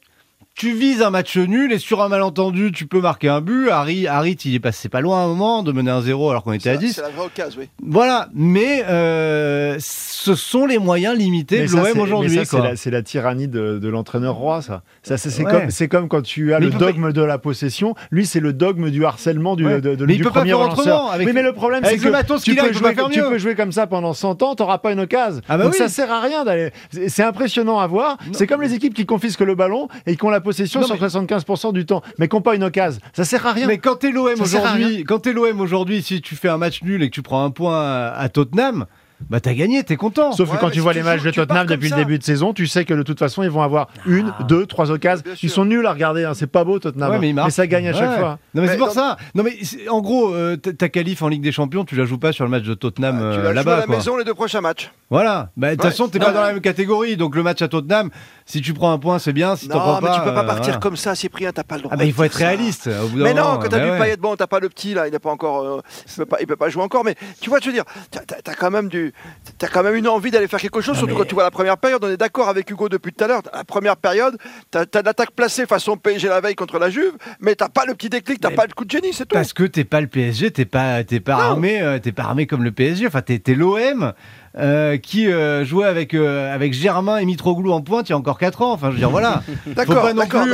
tu 0.54 0.72
vises 0.74 1.00
un 1.02 1.10
match 1.10 1.36
nul 1.36 1.72
et 1.72 1.78
sur 1.78 2.02
un 2.02 2.08
malentendu, 2.08 2.72
tu 2.72 2.86
peux 2.86 3.00
marquer 3.00 3.28
un 3.28 3.40
but. 3.40 3.70
Harry, 3.70 4.06
Harry 4.06 4.36
il 4.44 4.54
est 4.54 4.60
passé 4.60 4.88
pas 4.88 5.00
loin 5.00 5.20
à 5.20 5.24
un 5.24 5.28
moment 5.28 5.62
de 5.62 5.72
mener 5.72 5.90
un 5.90 6.02
0 6.02 6.30
alors 6.30 6.44
qu'on 6.44 6.52
était 6.52 6.70
à 6.70 6.76
10. 6.76 6.92
C'est 6.92 7.00
la 7.00 7.08
vraie 7.08 7.26
occasion, 7.26 7.60
oui. 7.60 7.68
Voilà, 7.82 8.28
mais 8.34 8.84
euh, 8.88 9.76
ce 9.78 10.34
sont 10.34 10.66
les 10.66 10.78
moyens 10.78 11.16
limités 11.16 11.66
de 11.66 11.72
l'OM 11.72 12.00
aujourd'hui. 12.00 12.40
C'est 12.76 12.90
la, 12.90 13.02
tyrannie 13.02 13.48
de, 13.48 13.88
l'entraîneur 13.88 14.34
roi, 14.34 14.62
ça. 14.62 14.82
ça 15.02 15.16
c'est 15.16 15.44
comme, 15.44 15.68
comme, 15.88 16.08
quand 16.08 16.22
tu 16.22 16.52
as 16.52 16.60
le 16.60 16.70
dogme 16.70 17.12
de 17.12 17.22
la 17.22 17.38
possession. 17.38 17.94
Lui, 18.10 18.26
c'est 18.26 18.40
le 18.40 18.52
dogme 18.52 18.90
du 18.90 19.04
harcèlement 19.04 19.56
du, 19.56 19.64
de, 19.64 19.80
de, 19.80 20.06
mais 20.06 20.16
du 20.16 20.22
premier 20.22 20.50
lanceur. 20.50 21.10
Avec, 21.12 21.26
oui, 21.26 21.32
mais 21.34 21.42
le 21.42 21.52
problème, 21.52 21.82
c'est 21.84 21.96
que 21.96 22.42
tu, 22.42 22.54
peux 22.54 22.72
jouer, 22.72 22.94
tu 23.10 23.20
peux 23.20 23.38
jouer 23.38 23.54
comme 23.54 23.72
ça 23.72 23.86
pendant 23.86 24.12
100 24.12 24.42
ans, 24.42 24.54
tu 24.54 24.62
n'auras 24.62 24.78
pas 24.78 24.92
une 24.92 25.00
occasion. 25.00 25.40
Ah 25.48 25.56
bah 25.56 25.64
Donc 25.64 25.74
ça 25.74 25.88
sert 25.88 26.10
à 26.10 26.20
rien 26.20 26.44
d'aller. 26.44 26.72
C'est 27.08 27.22
impressionnant 27.22 27.78
à 27.78 27.86
voir. 27.86 28.18
C'est 28.32 28.46
comme 28.46 28.60
les 28.60 28.74
équipes 28.74 28.94
qui 28.94 29.06
confisquent 29.06 29.40
le 29.40 29.54
ballon 29.54 29.88
et 30.06 30.16
qui 30.16 30.24
ont 30.24 30.30
la 30.30 30.41
possession 30.42 30.82
sur 30.82 30.96
75% 30.96 31.72
du 31.72 31.86
temps, 31.86 32.02
mais 32.18 32.28
qui 32.28 32.36
n'ont 32.36 32.42
pas 32.42 32.54
une 32.54 32.64
occasion. 32.64 33.00
Ça 33.12 33.24
sert 33.24 33.46
à 33.46 33.52
rien. 33.52 33.66
Mais 33.66 33.78
quand 33.78 33.96
t'es 33.96 34.10
l'OM 34.10 34.40
aujourd'hui, 34.40 35.04
quand 35.04 35.20
t'es 35.20 35.32
l'OM 35.32 35.60
aujourd'hui, 35.60 36.02
si 36.02 36.20
tu 36.20 36.36
fais 36.36 36.48
un 36.48 36.58
match 36.58 36.82
nul 36.82 37.02
et 37.02 37.08
que 37.08 37.14
tu 37.14 37.22
prends 37.22 37.44
un 37.44 37.50
point 37.50 38.08
à 38.08 38.28
Tottenham, 38.28 38.86
bah 39.30 39.40
t'as 39.40 39.54
gagné, 39.54 39.82
t'es 39.84 39.96
content. 39.96 40.32
Sauf 40.32 40.50
que 40.50 40.58
quand 40.58 40.70
tu 40.70 40.80
vois 40.80 40.92
les 40.92 41.02
matchs 41.02 41.22
de 41.22 41.30
Tottenham 41.30 41.66
depuis 41.66 41.90
le 41.90 41.96
début 41.96 42.18
de 42.18 42.24
saison, 42.24 42.52
tu 42.52 42.66
sais 42.66 42.84
que 42.84 42.94
de 42.94 43.02
toute 43.02 43.18
façon 43.18 43.42
ils 43.42 43.50
vont 43.50 43.62
avoir 43.62 43.88
une, 44.06 44.32
ah. 44.38 44.42
deux, 44.44 44.66
trois 44.66 44.90
occasions. 44.90 45.24
Ils 45.42 45.50
sont 45.50 45.64
nuls 45.64 45.86
à 45.86 45.92
regarder, 45.92 46.24
hein. 46.24 46.34
c'est 46.34 46.46
pas 46.46 46.64
beau 46.64 46.78
Tottenham, 46.78 47.18
mais, 47.20 47.32
mais, 47.32 47.50
ça 47.50 47.66
gagne 47.66 47.88
à 47.88 47.92
chaque 47.92 48.18
fois. 48.18 48.38
Non 48.54 48.62
mais, 48.62 48.68
c'est 48.68 48.76
pour 48.76 48.90
ça. 48.90 49.16
Non 49.34 49.42
mais 49.42 49.56
en 49.88 50.00
gros, 50.00 50.34
euh, 50.34 50.56
ta 50.56 50.88
qualif 50.88 51.22
en 51.22 51.28
Ligue 51.28 51.42
des 51.42 51.52
Champions, 51.52 51.84
tu 51.84 51.96
la 51.96 52.04
joues 52.04 52.18
pas 52.18 52.32
sur 52.32 52.44
le 52.44 52.50
match 52.50 52.64
de 52.64 52.74
Tottenham 52.74 53.18
bah, 53.18 53.24
euh, 53.24 53.52
là-bas. 53.52 53.76
Tu 53.76 53.82
à 53.82 53.86
la 53.86 53.96
maison 53.96 54.16
les 54.16 54.24
deux 54.24 54.34
prochains 54.34 54.60
matchs. 54.60 54.90
Voilà. 55.10 55.50
Bah, 55.56 55.70
de 55.70 55.74
toute 55.74 55.84
façon, 55.84 56.08
t'es 56.08 56.18
pas 56.18 56.32
dans 56.32 56.40
la 56.40 56.52
même 56.52 56.62
catégorie, 56.62 57.16
donc 57.16 57.36
le 57.36 57.42
match 57.42 57.60
à 57.62 57.68
Tottenham, 57.68 58.10
si 58.46 58.60
tu 58.60 58.72
prends 58.72 58.92
un 58.92 58.98
point, 58.98 59.18
c'est 59.18 59.32
bien. 59.32 59.56
Si 59.56 59.68
t'en 59.68 59.80
prends 59.80 60.00
pas, 60.00 60.10
mais 60.10 60.16
tu 60.16 60.22
peux 60.22 60.34
pas 60.34 60.44
partir 60.44 60.80
comme 60.80 60.96
ça, 60.96 61.14
Cyprien, 61.14 61.52
t'as 61.52 61.64
pas 61.64 61.76
le 61.76 61.82
droit. 61.82 61.92
Ah 61.94 61.96
bah 61.96 62.04
il 62.04 62.12
faut 62.12 62.24
être 62.24 62.34
réaliste. 62.34 62.88
mais 63.14 63.34
non, 63.34 63.58
quand 63.60 63.68
t'as 63.68 63.84
vu 63.84 63.98
Payet, 63.98 64.16
bon, 64.16 64.36
t'as 64.36 64.46
pas 64.46 64.60
le 64.60 64.68
petit 64.68 64.94
là, 64.94 65.06
il 65.06 65.12
n'est 65.12 65.18
pas 65.18 65.30
encore, 65.30 65.62
euh, 65.62 65.80
il 66.08 66.16
peut 66.16 66.26
pas, 66.26 66.36
il 66.40 66.46
peut 66.46 66.56
pas 66.56 66.68
jouer 66.68 66.82
encore, 66.82 67.04
mais 67.04 67.14
tu 67.40 67.50
vois, 67.50 67.58
je 67.60 67.66
veux 67.66 67.72
dire, 67.72 67.84
t'as 68.10 68.54
quand 68.54 68.70
même 68.70 68.88
du, 68.88 69.11
t'as 69.58 69.68
quand 69.68 69.82
même 69.82 69.94
une 69.94 70.08
envie 70.08 70.30
d'aller 70.30 70.48
faire 70.48 70.60
quelque 70.60 70.80
chose, 70.80 70.96
surtout 70.96 71.14
quand 71.14 71.26
tu 71.26 71.34
vois 71.34 71.44
la 71.44 71.50
première 71.50 71.76
période. 71.76 72.02
On 72.04 72.10
est 72.10 72.16
d'accord 72.16 72.48
avec 72.48 72.70
Hugo 72.70 72.88
depuis 72.88 73.12
tout 73.12 73.24
à 73.24 73.28
l'heure. 73.28 73.42
La 73.52 73.64
première 73.64 73.96
période, 73.96 74.36
tu 74.70 74.78
as, 74.78 74.82
as 74.92 75.02
l'attaque 75.02 75.32
placée 75.32 75.66
façon 75.66 75.96
PSG 75.96 76.28
la 76.28 76.40
veille 76.40 76.54
contre 76.54 76.78
la 76.78 76.90
Juve, 76.90 77.12
mais 77.40 77.54
t'as 77.54 77.68
pas 77.68 77.84
le 77.86 77.94
petit 77.94 78.08
déclic, 78.08 78.40
t'as 78.40 78.50
pas 78.50 78.66
le 78.66 78.72
coup 78.72 78.84
de 78.84 78.90
génie, 78.90 79.12
c'est 79.12 79.26
tout. 79.26 79.34
Parce 79.34 79.52
que 79.52 79.64
t'es 79.64 79.84
pas 79.84 80.00
le 80.00 80.06
PSG, 80.06 80.50
t'es 80.50 80.64
pas, 80.64 81.02
pas 81.04 81.34
armé, 81.34 81.80
euh, 81.80 81.98
t'es 81.98 82.12
pas 82.12 82.24
armé 82.24 82.46
comme 82.46 82.64
le 82.64 82.72
PSG. 82.72 83.06
Enfin, 83.06 83.22
t'es 83.22 83.40
l'OM. 83.54 84.12
Euh, 84.58 84.98
qui 84.98 85.32
euh, 85.32 85.64
jouait 85.64 85.86
avec, 85.86 86.12
euh, 86.12 86.54
avec 86.54 86.74
Germain 86.74 87.16
et 87.16 87.24
Mitroglou 87.24 87.72
en 87.72 87.80
pointe 87.80 88.10
il 88.10 88.12
y 88.12 88.14
a 88.14 88.18
encore 88.18 88.38
4 88.38 88.60
ans. 88.60 88.72
Enfin, 88.72 88.88
je 88.88 88.92
veux 88.92 88.98
dire, 88.98 89.08
voilà. 89.08 89.42
d'accord, 89.66 90.12
d'accord. 90.12 90.44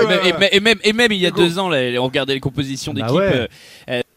Et, 0.52 0.60
même, 0.60 0.78
et 0.84 0.93
même 0.93 1.10
il 1.10 1.19
y 1.19 1.27
a 1.27 1.32
2 1.32 1.58
ans, 1.58 1.69
là, 1.69 1.79
on 2.00 2.05
regardait 2.05 2.34
les 2.34 2.41
compositions 2.41 2.94
bah 2.94 3.08
d'équipe 3.08 3.48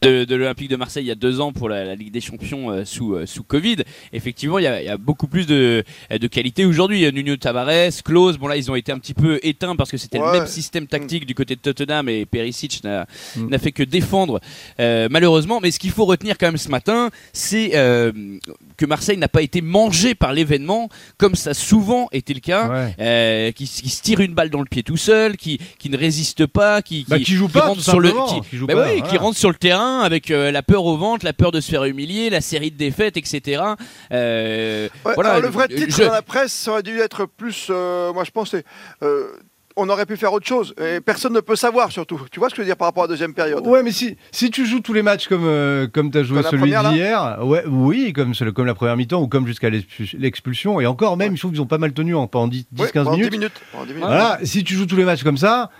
de, 0.02 0.34
l'Olympique 0.34 0.68
de 0.68 0.76
Marseille 0.76 1.04
il 1.04 1.08
y 1.08 1.12
a 1.12 1.16
2 1.16 1.40
ans 1.40 1.52
pour 1.52 1.68
la, 1.68 1.94
Ligue 1.94 2.12
des 2.12 2.20
Champions 2.20 2.84
sous, 2.84 3.16
sous 3.26 3.42
Covid. 3.42 3.76
Effectivement, 4.12 4.58
il 4.58 4.64
y, 4.64 4.66
a, 4.66 4.80
il 4.80 4.86
y 4.86 4.90
a 4.90 4.96
beaucoup 4.96 5.26
plus 5.26 5.46
de, 5.46 5.84
de 6.10 6.26
qualité 6.26 6.64
aujourd'hui. 6.64 7.10
Nuno 7.12 7.36
Tavares, 7.36 8.02
Klose, 8.04 8.38
bon 8.38 8.46
là, 8.46 8.56
ils 8.56 8.70
ont 8.70 8.74
été 8.74 8.92
un 8.92 8.98
petit 8.98 9.14
peu 9.14 9.38
éteints 9.42 9.76
parce 9.76 9.90
que 9.90 9.96
c'était 9.96 10.18
le 10.18 10.32
même 10.32 10.46
système 10.46 10.86
tactique 10.86 11.26
du 11.26 11.34
côté 11.34 11.56
de 11.56 11.60
Tottenham 11.60 12.08
et 12.08 12.26
Perisic 12.26 12.82
n'a 12.84 13.06
mm. 13.36 13.58
fait 13.58 13.72
que 13.72 13.82
défendre 13.82 14.40
malheureusement. 14.78 15.60
Mais 15.60 15.70
ce 15.70 15.78
qu'il 15.78 15.90
faut 15.90 16.04
retenir 16.04 16.38
quand 16.38 16.46
même 16.46 16.56
ce 16.56 16.68
matin, 16.68 17.10
c'est 17.32 17.70
que 17.70 18.86
Marseille 18.86 19.16
n'a 19.16 19.28
pas 19.28 19.42
été 19.42 19.60
mangé 19.60 20.14
par 20.14 20.32
l'événement, 20.32 20.88
comme 21.18 21.34
ça 21.34 21.50
a 21.50 21.54
souvent 21.54 22.08
été 22.12 22.34
le 22.34 22.40
cas, 22.40 22.92
euh, 22.98 23.52
qui, 23.52 23.66
se 23.66 24.02
tire 24.02 24.20
une 24.20 24.34
balle 24.34 24.50
dans 24.50 24.60
le 24.60 24.66
pied 24.66 24.82
tout 24.82 24.96
seul, 24.96 25.36
qui, 25.36 25.58
qui 25.78 25.90
ne 25.90 25.96
résiste 25.96 26.46
pas, 26.46 26.82
qui, 26.82 27.06
bah, 27.08 27.18
qui, 27.18 27.34
joue 27.34 27.48
pas, 27.48 27.66
rentre 27.68 27.82
sur 27.82 28.00
le, 28.00 28.10
qui, 28.10 28.58
bah 28.66 29.00
qui 29.08 29.16
rentre 29.16 29.36
sur 29.36 29.50
le 29.50 29.56
terrain 29.56 29.91
avec 30.00 30.30
euh, 30.30 30.50
la 30.50 30.62
peur 30.62 30.84
au 30.84 30.96
ventre, 30.96 31.24
la 31.24 31.32
peur 31.32 31.52
de 31.52 31.60
se 31.60 31.70
faire 31.70 31.84
humilier, 31.84 32.30
la 32.30 32.40
série 32.40 32.70
de 32.70 32.76
défaites, 32.76 33.16
etc. 33.16 33.62
Euh, 34.12 34.88
voilà, 35.04 35.40
le 35.40 35.48
vrai 35.48 35.68
titre 35.68 36.04
dans 36.04 36.12
la 36.12 36.22
presse 36.22 36.52
ça 36.52 36.72
aurait 36.72 36.82
dû 36.82 36.98
être 36.98 37.26
plus, 37.26 37.70
moi 37.70 38.24
je 38.24 38.30
pense, 38.30 38.54
on 39.76 39.88
aurait 39.88 40.06
pu 40.06 40.16
faire 40.16 40.32
autre 40.32 40.46
chose. 40.46 40.74
Et 40.80 41.00
personne 41.00 41.32
ne 41.32 41.40
peut 41.40 41.56
savoir, 41.56 41.90
surtout. 41.90 42.20
Tu 42.30 42.38
vois 42.38 42.48
ce 42.48 42.54
que 42.54 42.58
je 42.58 42.62
veux 42.62 42.66
dire 42.66 42.76
par 42.76 42.88
rapport 42.88 43.04
à 43.04 43.06
la 43.06 43.10
deuxième 43.10 43.34
période? 43.34 43.66
Ouais, 43.66 43.82
mais 43.82 43.92
si, 43.92 44.16
si 44.30 44.50
tu 44.50 44.66
joues 44.66 44.80
tous 44.80 44.92
les 44.92 45.02
matchs 45.02 45.28
comme, 45.28 45.44
euh, 45.46 45.86
comme 45.86 46.10
tu 46.10 46.18
as 46.18 46.22
joué 46.22 46.42
celui 46.42 46.70
d'hier, 46.70 47.38
ouais, 47.42 47.64
oui, 47.66 48.12
comme, 48.12 48.34
comme 48.54 48.66
la 48.66 48.74
première 48.74 48.96
mi-temps 48.96 49.20
ou 49.20 49.28
comme 49.28 49.46
jusqu'à 49.46 49.70
l'expulsion, 49.70 50.80
et 50.80 50.86
encore 50.86 51.16
même, 51.16 51.34
je 51.34 51.40
trouve 51.40 51.52
qu'ils 51.52 51.62
ont 51.62 51.66
pas 51.66 51.78
mal 51.78 51.92
tenu 51.92 52.14
en, 52.14 52.26
pendant 52.26 52.52
10-15 52.52 53.10
minutes. 53.12 53.32
minutes. 53.32 53.62
Voilà, 53.98 54.38
si 54.42 54.64
tu 54.64 54.74
joues 54.74 54.86
tous 54.86 54.96
les 54.96 55.04
matchs 55.04 55.22
comme 55.22 55.38
ça, 55.38 55.70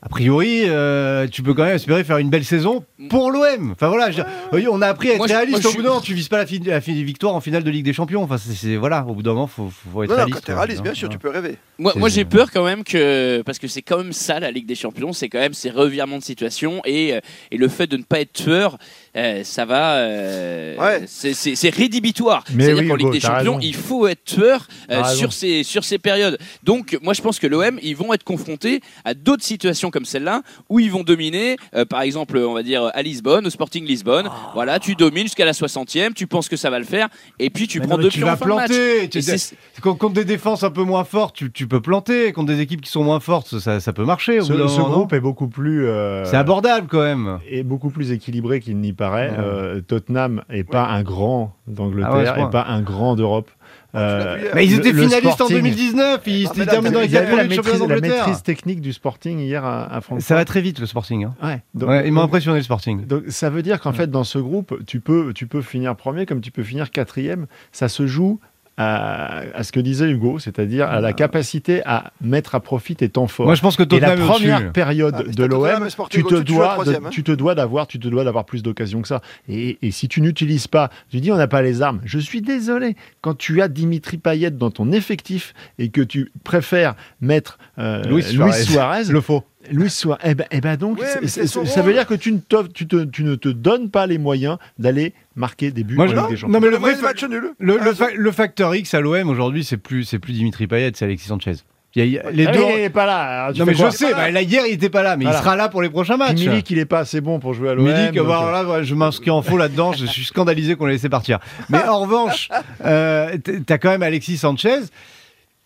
a 0.00 0.08
priori, 0.08 0.60
euh, 0.64 1.26
tu 1.26 1.42
peux 1.42 1.54
quand 1.54 1.64
même 1.64 1.74
espérer 1.74 2.04
faire 2.04 2.18
une 2.18 2.30
belle 2.30 2.44
saison 2.44 2.84
pour 3.10 3.32
l'OM. 3.32 3.72
Enfin 3.72 3.88
voilà, 3.88 4.12
je- 4.12 4.22
on 4.68 4.80
a 4.80 4.86
appris 4.86 5.08
à 5.08 5.12
être 5.12 5.18
Moi, 5.18 5.26
je- 5.26 5.32
réaliste. 5.34 5.62
moi, 5.64 5.72
au 5.72 5.74
bout 5.74 5.82
d'un 5.82 5.88
moment, 5.88 6.00
tu 6.00 6.14
vises 6.14 6.28
pas 6.28 6.38
la, 6.38 6.46
fi- 6.46 6.60
la 6.60 6.80
fi- 6.80 7.02
victoire 7.02 7.34
en 7.34 7.40
finale 7.40 7.64
de 7.64 7.70
Ligue 7.70 7.84
des 7.84 7.92
Champions. 7.92 8.22
Enfin, 8.22 8.38
c'est 8.38 8.76
voilà, 8.76 9.04
au 9.04 9.14
bout 9.14 9.22
d'un 9.24 9.32
moment, 9.32 9.48
faut, 9.48 9.70
faut 9.92 10.04
être 10.04 10.10
Non, 10.10 10.14
non, 10.16 10.22
réaliste. 10.24 10.44
quand 10.46 10.52
quoi. 10.52 10.62
réaliste, 10.62 10.82
bien 10.82 10.94
sûr, 10.94 11.08
tu 11.08 11.18
peux 11.18 11.30
rêver. 11.30 11.56
Moi, 11.78 12.08
j'ai 12.08 12.24
peur 12.24 12.50
quand 12.52 12.64
même 12.64 12.84
que 12.84 13.42
parce 13.42 13.58
que 13.58 13.66
c'est 13.66 13.82
quand 13.82 13.98
même 13.98 14.12
ça 14.12 14.38
la 14.38 14.50
Ligue 14.52 14.66
des 14.66 14.74
Champions, 14.76 15.12
c'est 15.12 15.28
quand 15.28 15.38
même 15.40 15.54
ces 15.54 15.70
revirements 15.70 16.18
de 16.18 16.22
situation 16.24 16.80
et, 16.84 17.14
euh, 17.14 17.20
et 17.50 17.56
le 17.56 17.66
fait 17.68 17.86
de 17.88 17.96
ne 17.96 18.02
pas 18.04 18.20
être 18.20 18.32
tueur, 18.32 18.78
euh, 19.18 19.44
ça 19.44 19.64
va, 19.64 19.96
euh, 19.96 20.76
Ouais. 20.78 21.02
c'est- 21.06 21.68
rédhibitoire. 21.74 22.44
Mais 22.54 22.64
C'est-à-dire 22.64 22.82
oui, 22.84 22.88
qu'en 22.88 22.94
Ligue 22.96 23.12
des 23.12 23.20
Champions, 23.20 23.56
raison. 23.56 23.58
il 23.60 23.74
faut 23.74 24.06
être 24.06 24.24
tueur 24.24 24.66
euh, 24.90 25.04
sur 25.04 25.32
ces 25.32 25.62
sur 25.64 25.84
ces 25.84 25.98
périodes. 25.98 26.38
Donc 26.64 26.98
moi 27.02 27.12
je 27.14 27.20
pense 27.22 27.38
que 27.38 27.46
l'OM 27.46 27.78
ils 27.82 27.96
vont 27.96 28.12
être 28.14 28.24
confrontés 28.24 28.80
à 29.04 29.14
d'autres 29.14 29.44
situations 29.44 29.90
comme 29.90 30.04
celle-là 30.04 30.42
où 30.68 30.80
ils 30.80 30.90
vont 30.90 31.02
dominer, 31.02 31.56
euh, 31.74 31.84
par 31.84 32.02
exemple 32.02 32.38
on 32.38 32.54
va 32.54 32.62
dire 32.62 32.90
à 32.94 33.02
Lisbonne, 33.02 33.46
au 33.46 33.50
Sporting 33.50 33.84
Lisbonne. 33.84 34.26
Ah. 34.30 34.50
Voilà, 34.54 34.78
tu 34.78 34.94
domines 34.94 35.24
jusqu'à 35.24 35.44
la 35.44 35.52
60e, 35.52 36.14
tu 36.14 36.26
penses 36.26 36.48
que 36.48 36.56
ça 36.56 36.70
va 36.70 36.78
le 36.78 36.84
faire 36.84 37.08
et 37.38 37.50
puis 37.50 37.66
tu 37.68 37.80
Mais 37.80 37.86
prends 37.86 37.96
non, 37.96 37.98
mais 37.98 38.04
deux 38.04 38.10
tu 38.10 38.18
pions 38.18 38.26
vas 38.28 38.34
en 38.34 38.36
fin 38.36 38.46
de 38.46 38.54
match. 38.54 38.68
planter. 38.68 39.08
Tu- 39.08 39.18
Et 39.18 39.80
Contre 39.80 40.10
des 40.10 40.24
défenses 40.24 40.62
un 40.62 40.70
peu 40.70 40.82
moins 40.82 41.04
fortes, 41.04 41.36
tu, 41.36 41.50
tu 41.52 41.66
peux 41.66 41.80
planter. 41.80 42.32
Contre 42.32 42.52
des 42.52 42.60
équipes 42.60 42.80
qui 42.82 42.90
sont 42.90 43.04
moins 43.04 43.20
fortes, 43.20 43.58
ça, 43.58 43.80
ça 43.80 43.92
peut 43.92 44.04
marcher. 44.04 44.40
Au 44.40 44.44
Ce, 44.44 44.52
bout 44.52 44.58
d'un 44.58 44.68
ce 44.68 44.76
moment, 44.78 44.88
non 44.88 44.94
groupe 44.98 45.12
est 45.12 45.20
beaucoup 45.20 45.48
plus. 45.48 45.86
euh, 45.86 46.24
C'est 46.24 46.36
abordable 46.36 46.86
quand 46.88 47.02
même. 47.02 47.38
est 47.50 47.62
beaucoup 47.62 47.90
plus 47.90 48.12
équilibré 48.12 48.60
qu'il 48.60 48.76
n'y 48.78 48.92
paraît. 48.92 49.07
Ouais. 49.12 49.30
Euh, 49.38 49.80
Tottenham 49.80 50.42
est 50.50 50.64
pas 50.64 50.86
un 50.86 51.02
grand 51.02 51.54
d'Angleterre 51.66 52.34
Ah 52.36 52.40
et 52.46 52.50
pas 52.50 52.66
un 52.68 52.80
grand 52.82 53.14
d'Europe. 53.16 53.50
Euh, 53.94 54.36
vu 54.36 54.42
hier. 54.42 54.52
Mais 54.54 54.66
ils 54.66 54.74
étaient 54.74 54.92
le 54.92 55.02
finalistes 55.02 55.26
en 55.40 55.46
Sporting- 55.46 55.56
2019. 55.56 56.20
Ils 56.26 56.46
Ah, 56.46 56.52
étaient 56.54 56.66
terminés 56.66 56.94
dans 56.94 57.00
les 57.00 57.06
Vous 57.08 57.16
avez 57.16 57.24
quatre 57.26 57.30
vu 57.30 57.36
la 57.36 57.42
premiers 57.44 57.56
championnats 57.56 57.94
maîtrise, 57.94 58.10
la 58.10 58.16
maîtrise 58.26 58.42
technique 58.42 58.80
du 58.82 58.92
Sporting 58.92 59.38
hier 59.38 59.64
à, 59.64 59.84
à 59.94 60.00
Francfort 60.02 60.26
Ça 60.26 60.34
va 60.34 60.44
très 60.44 60.60
vite 60.60 60.78
le 60.78 60.86
Sporting. 60.86 61.24
hein. 61.24 61.34
Ouais. 61.42 61.62
Donc, 61.74 61.88
Ouais, 61.88 62.06
ils 62.06 62.12
m'ont 62.12 62.22
impressionné 62.22 62.58
le 62.58 62.64
Sporting. 62.64 63.06
donc, 63.06 63.22
ça 63.28 63.48
veut 63.50 63.62
dire 63.62 63.80
qu'en 63.80 63.92
fait, 63.92 64.10
dans 64.10 64.24
ce 64.24 64.38
groupe, 64.38 64.78
tu 64.86 65.00
peux, 65.00 65.32
tu 65.34 65.46
peux 65.46 65.62
finir 65.62 65.96
premier 65.96 66.26
comme 66.26 66.40
tu 66.42 66.50
peux 66.50 66.62
finir 66.62 66.90
quatrième. 66.90 67.46
Ça 67.72 67.88
se 67.88 68.06
joue 68.06 68.40
à, 68.78 69.42
à 69.54 69.62
ce 69.64 69.72
que 69.72 69.80
disait 69.80 70.08
Hugo, 70.08 70.38
c'est-à-dire 70.38 70.86
à 70.88 71.00
la 71.00 71.12
capacité 71.12 71.82
à 71.84 72.12
mettre 72.20 72.54
à 72.54 72.60
profit 72.60 72.94
tes 72.96 73.08
temps 73.08 73.26
forts. 73.26 73.46
Moi, 73.46 73.54
je 73.56 73.60
pense 73.60 73.76
que 73.76 73.82
Et 73.94 74.00
la 74.00 74.16
première 74.16 74.72
période 74.72 75.14
Ah, 75.18 75.22
mais 75.26 75.32
de 75.34 75.44
l'OM, 75.44 75.88
tu 76.08 76.22
te 76.22 76.36
dois, 76.36 76.84
de- 76.84 76.94
hein. 76.94 77.00
tu 77.10 77.22
te 77.24 77.32
dois 77.32 77.54
d'avoir, 77.56 77.86
tu 77.88 77.98
te 77.98 78.06
dois 78.08 78.22
d'avoir 78.24 78.44
plus 78.44 78.62
d'occasions 78.62 79.02
que 79.02 79.08
ça. 79.08 79.20
Et, 79.48 79.78
et 79.82 79.90
si 79.90 80.06
tu 80.08 80.20
n'utilises 80.20 80.68
pas, 80.68 80.90
tu 81.10 81.20
dis 81.20 81.32
on 81.32 81.36
n'a 81.36 81.48
pas 81.48 81.60
les 81.62 81.82
armes. 81.82 82.00
Je 82.04 82.18
suis 82.20 82.40
désolé. 82.40 82.94
Quand 83.20 83.36
tu 83.36 83.60
as 83.60 83.68
Dimitri 83.68 84.16
Payet 84.16 84.50
dans 84.52 84.70
ton 84.70 84.92
effectif 84.92 85.54
et 85.78 85.88
que 85.88 86.00
tu 86.00 86.30
préfères 86.44 86.94
mettre 87.20 87.58
euh, 87.78 88.02
Luis 88.04 88.22
Suarez. 88.22 88.62
Suarez, 88.62 89.04
Le 89.10 89.20
faux. 89.20 89.42
Luis 89.70 89.90
Suarez, 89.90 90.20
eh 90.24 90.34
ben, 90.34 90.46
eh 90.50 90.60
ben 90.60 90.76
donc, 90.76 90.98
Ouais, 91.00 91.26
ça 91.26 91.82
veut 91.82 91.92
dire 91.92 92.06
que 92.06 92.14
tu 92.14 92.32
ne, 92.32 92.38
tu, 92.72 92.86
te- 92.86 93.04
tu 93.04 93.24
ne 93.24 93.34
te 93.34 93.48
donnes 93.48 93.90
pas 93.90 94.06
les 94.06 94.18
moyens 94.18 94.58
d'aller 94.78 95.14
marquer 95.36 95.70
des 95.70 95.84
buts 95.84 95.94
Moi, 95.96 96.06
en 96.06 96.08
je- 96.08 96.14
Ligue 96.16 96.28
des 96.30 96.36
Champions. 96.36 96.52
non, 96.54 96.60
mais 96.60 96.66
le 96.66 96.72
Le 96.72 96.78
vrai 96.78 96.96
match 97.02 97.22
nul. 97.24 97.52
Le, 97.58 97.74
le 97.76 97.80
Ah, 97.90 97.94
fa- 97.94 98.12
le 98.14 98.32
facteur 98.32 98.74
X 98.74 98.94
à 98.94 99.00
l'OM 99.00 99.28
aujourd'hui, 99.28 99.64
c'est 99.64 99.76
plus, 99.76 100.04
c'est 100.04 100.18
plus 100.18 100.32
Dimitri 100.32 100.66
Payet, 100.66 100.92
c'est 100.94 101.04
Alexis 101.04 101.26
Sanchez. 101.28 101.54
Il 101.94 102.00
y 102.00 102.02
a- 102.02 102.04
il 102.04 102.12
y 102.12 102.18
a- 102.18 102.30
les 102.30 102.46
Ah, 102.46 102.52
deux. 102.52 102.60
il 102.60 102.80
n'est 102.82 102.90
pas 102.90 103.06
là. 103.06 103.50
tu 103.52 103.58
Non 103.60 103.66
mais 103.66 103.74
je 103.74 103.88
sais, 103.90 104.12
bah, 104.12 104.30
là, 104.30 104.42
hier 104.42 104.62
il 104.66 104.74
était 104.74 104.90
pas 104.90 105.02
là, 105.02 105.16
mais 105.16 105.24
Voilà. 105.24 105.38
il 105.38 105.42
sera 105.42 105.56
là 105.56 105.68
pour 105.68 105.80
les 105.82 105.88
prochains 105.88 106.16
matchs. 106.18 106.38
Milik, 106.38 106.70
il 106.70 106.78
est 106.78 106.84
pas 106.84 107.00
assez 107.00 107.20
bon 107.20 107.40
pour 107.40 107.54
jouer 107.54 107.70
à 107.70 107.74
l'OM. 107.74 107.86
Milik, 107.86 108.12
donc, 108.14 108.28
bah, 108.28 108.62
euh, 108.68 108.82
je 108.84 108.94
m'inscris 108.94 109.30
en 109.30 109.40
faux 109.42 109.56
là-dedans, 109.56 109.92
je 109.94 110.04
suis 110.06 110.24
scandalisé 110.24 110.76
qu'on 110.76 110.84
l'ait 110.86 110.92
laissé 110.92 111.08
partir. 111.08 111.38
Mais 111.70 111.82
en 111.82 112.00
revanche, 112.00 112.50
euh, 112.84 113.36
t- 113.38 113.62
t'as 113.62 113.78
quand 113.78 113.88
même 113.88 114.02
Alexis 114.02 114.36
Sanchez 114.36 114.80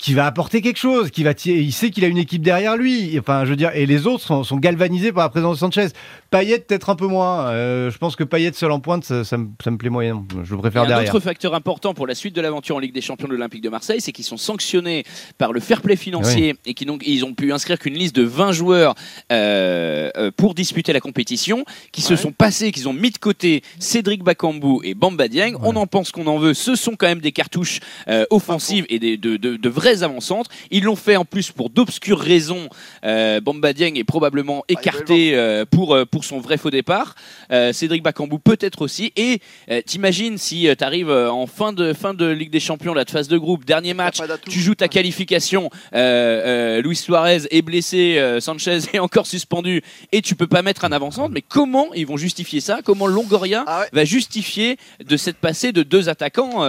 qui 0.02 0.14
va 0.14 0.26
apporter 0.26 0.60
quelque 0.62 0.78
chose, 0.80 1.12
qui 1.12 1.22
va 1.22 1.30
il 1.44 1.72
sait 1.72 1.90
qu'il 1.90 2.04
a 2.04 2.08
une 2.08 2.18
équipe 2.18 2.42
derrière 2.42 2.76
lui, 2.76 3.16
enfin 3.20 3.44
je 3.44 3.50
veux 3.50 3.56
dire, 3.56 3.70
et 3.72 3.86
les 3.86 4.08
autres 4.08 4.24
sont, 4.24 4.42
sont 4.42 4.56
galvanisés 4.56 5.12
par 5.12 5.22
la 5.22 5.28
présence 5.28 5.54
de 5.56 5.60
Sanchez. 5.60 5.86
Payet 6.30 6.58
peut-être 6.58 6.90
un 6.90 6.96
peu 6.96 7.06
moins, 7.06 7.46
Euh, 7.50 7.88
je 7.90 7.98
pense 7.98 8.16
que 8.16 8.24
Payet 8.24 8.52
seul 8.54 8.72
en 8.72 8.80
pointe, 8.80 9.04
ça, 9.04 9.22
ça 9.22 9.38
me, 9.38 9.48
ça 9.62 9.70
me 9.70 9.76
plaît 9.78 9.90
moyen, 9.90 10.24
je 10.42 10.54
le 10.54 10.60
préfère 10.60 10.82
a 10.82 10.84
un 10.86 10.88
derrière. 10.88 11.14
autre 11.14 11.22
facteur 11.22 11.54
important 11.54 11.94
pour 11.94 12.08
la 12.08 12.16
suite 12.16 12.34
de 12.34 12.40
l'aventure 12.40 12.74
en 12.74 12.78
Ligue 12.80 12.92
des 12.94 13.00
Champions 13.00 13.28
de 13.28 13.32
l'Olympique 13.34 13.62
de 13.62 13.68
Marseille, 13.68 14.00
c'est 14.00 14.10
qu'ils 14.10 14.24
sont 14.24 14.36
sanctionnés 14.38 15.04
par 15.38 15.52
le 15.52 15.60
fair 15.60 15.80
play 15.82 15.94
financier 15.94 16.56
et 16.66 16.74
qu'ils 16.74 16.88
donc 16.88 17.04
ils 17.06 17.24
ont 17.24 17.32
pu 17.34 17.52
inscrire 17.52 17.78
qu'une 17.78 17.94
liste 17.94 18.16
de 18.16 18.24
20 18.24 18.50
joueurs 18.50 18.94
euh, 19.30 20.10
euh, 20.16 20.30
pour 20.36 20.54
disputer 20.54 20.92
la 20.92 21.00
compétition, 21.00 21.64
qui 21.92 22.02
se 22.02 22.16
sont 22.16 22.32
passés, 22.32 22.72
qu'ils 22.72 22.88
ont 22.88 22.92
mis 22.92 23.10
de 23.10 23.18
côté 23.18 23.62
Cédric 23.78 24.24
Bakambu 24.24 24.78
et 24.84 24.94
Bamba 24.94 25.28
Dieng. 25.28 25.54
On 25.62 25.76
en 25.76 25.86
pense 25.86 26.10
qu'on 26.10 26.26
en 26.26 26.38
veut. 26.38 26.54
Ce 26.54 26.74
sont 26.74 26.96
quand 26.96 27.06
même 27.06 27.20
des 27.20 27.32
cartouches 27.32 27.78
euh, 28.08 28.24
offensives 28.30 28.84
et 28.88 28.98
des, 28.98 29.16
de, 29.16 29.36
de- 29.36 29.56
de 29.56 29.68
vrais 29.68 29.91
avant-centres. 30.00 30.50
Ils 30.70 30.84
l'ont 30.84 30.96
fait 30.96 31.16
en 31.16 31.24
plus 31.24 31.50
pour 31.50 31.70
d'obscures 31.70 32.18
raisons. 32.18 32.68
Euh, 33.04 33.40
Bamba 33.40 33.72
Dieng 33.72 33.94
est 33.96 34.04
probablement 34.04 34.64
écarté 34.68 35.32
euh, 35.34 35.64
pour, 35.70 35.94
euh, 35.94 36.04
pour 36.04 36.24
son 36.24 36.40
vrai 36.40 36.56
faux 36.56 36.70
départ. 36.70 37.14
Euh, 37.50 37.72
Cédric 37.72 38.02
Bakambu 38.02 38.38
peut-être 38.38 38.82
aussi. 38.82 39.12
Et 39.16 39.40
t'imagines 39.86 40.38
si 40.38 40.68
tu 40.76 40.84
arrives 40.84 41.10
en 41.10 41.46
fin 41.46 41.72
de, 41.72 41.92
fin 41.92 42.14
de 42.14 42.26
Ligue 42.26 42.50
des 42.50 42.60
Champions, 42.60 42.94
de 42.94 43.04
phase 43.10 43.28
de 43.28 43.36
groupe, 43.36 43.64
dernier 43.64 43.94
match, 43.94 44.18
tu 44.48 44.60
joues 44.60 44.74
ta 44.74 44.88
qualification, 44.88 45.70
Luis 45.92 46.96
Suarez 46.96 47.42
est 47.50 47.62
blessé, 47.62 48.38
Sanchez 48.40 48.78
est 48.92 48.98
encore 48.98 49.26
suspendu 49.26 49.82
et 50.12 50.22
tu 50.22 50.34
peux 50.34 50.46
pas 50.46 50.62
mettre 50.62 50.84
un 50.84 50.92
avant-centre. 50.92 51.30
Mais 51.32 51.42
comment 51.42 51.92
ils 51.94 52.06
vont 52.06 52.16
justifier 52.16 52.60
ça? 52.60 52.80
Comment 52.84 53.06
Longoria 53.06 53.64
Ah 53.66 53.80
ouais. 53.80 53.88
va 53.92 54.04
justifier 54.04 54.76
de 55.04 55.16
cette 55.16 55.36
passée 55.36 55.72
de 55.72 55.82
deux 55.82 56.08
attaquants 56.08 56.62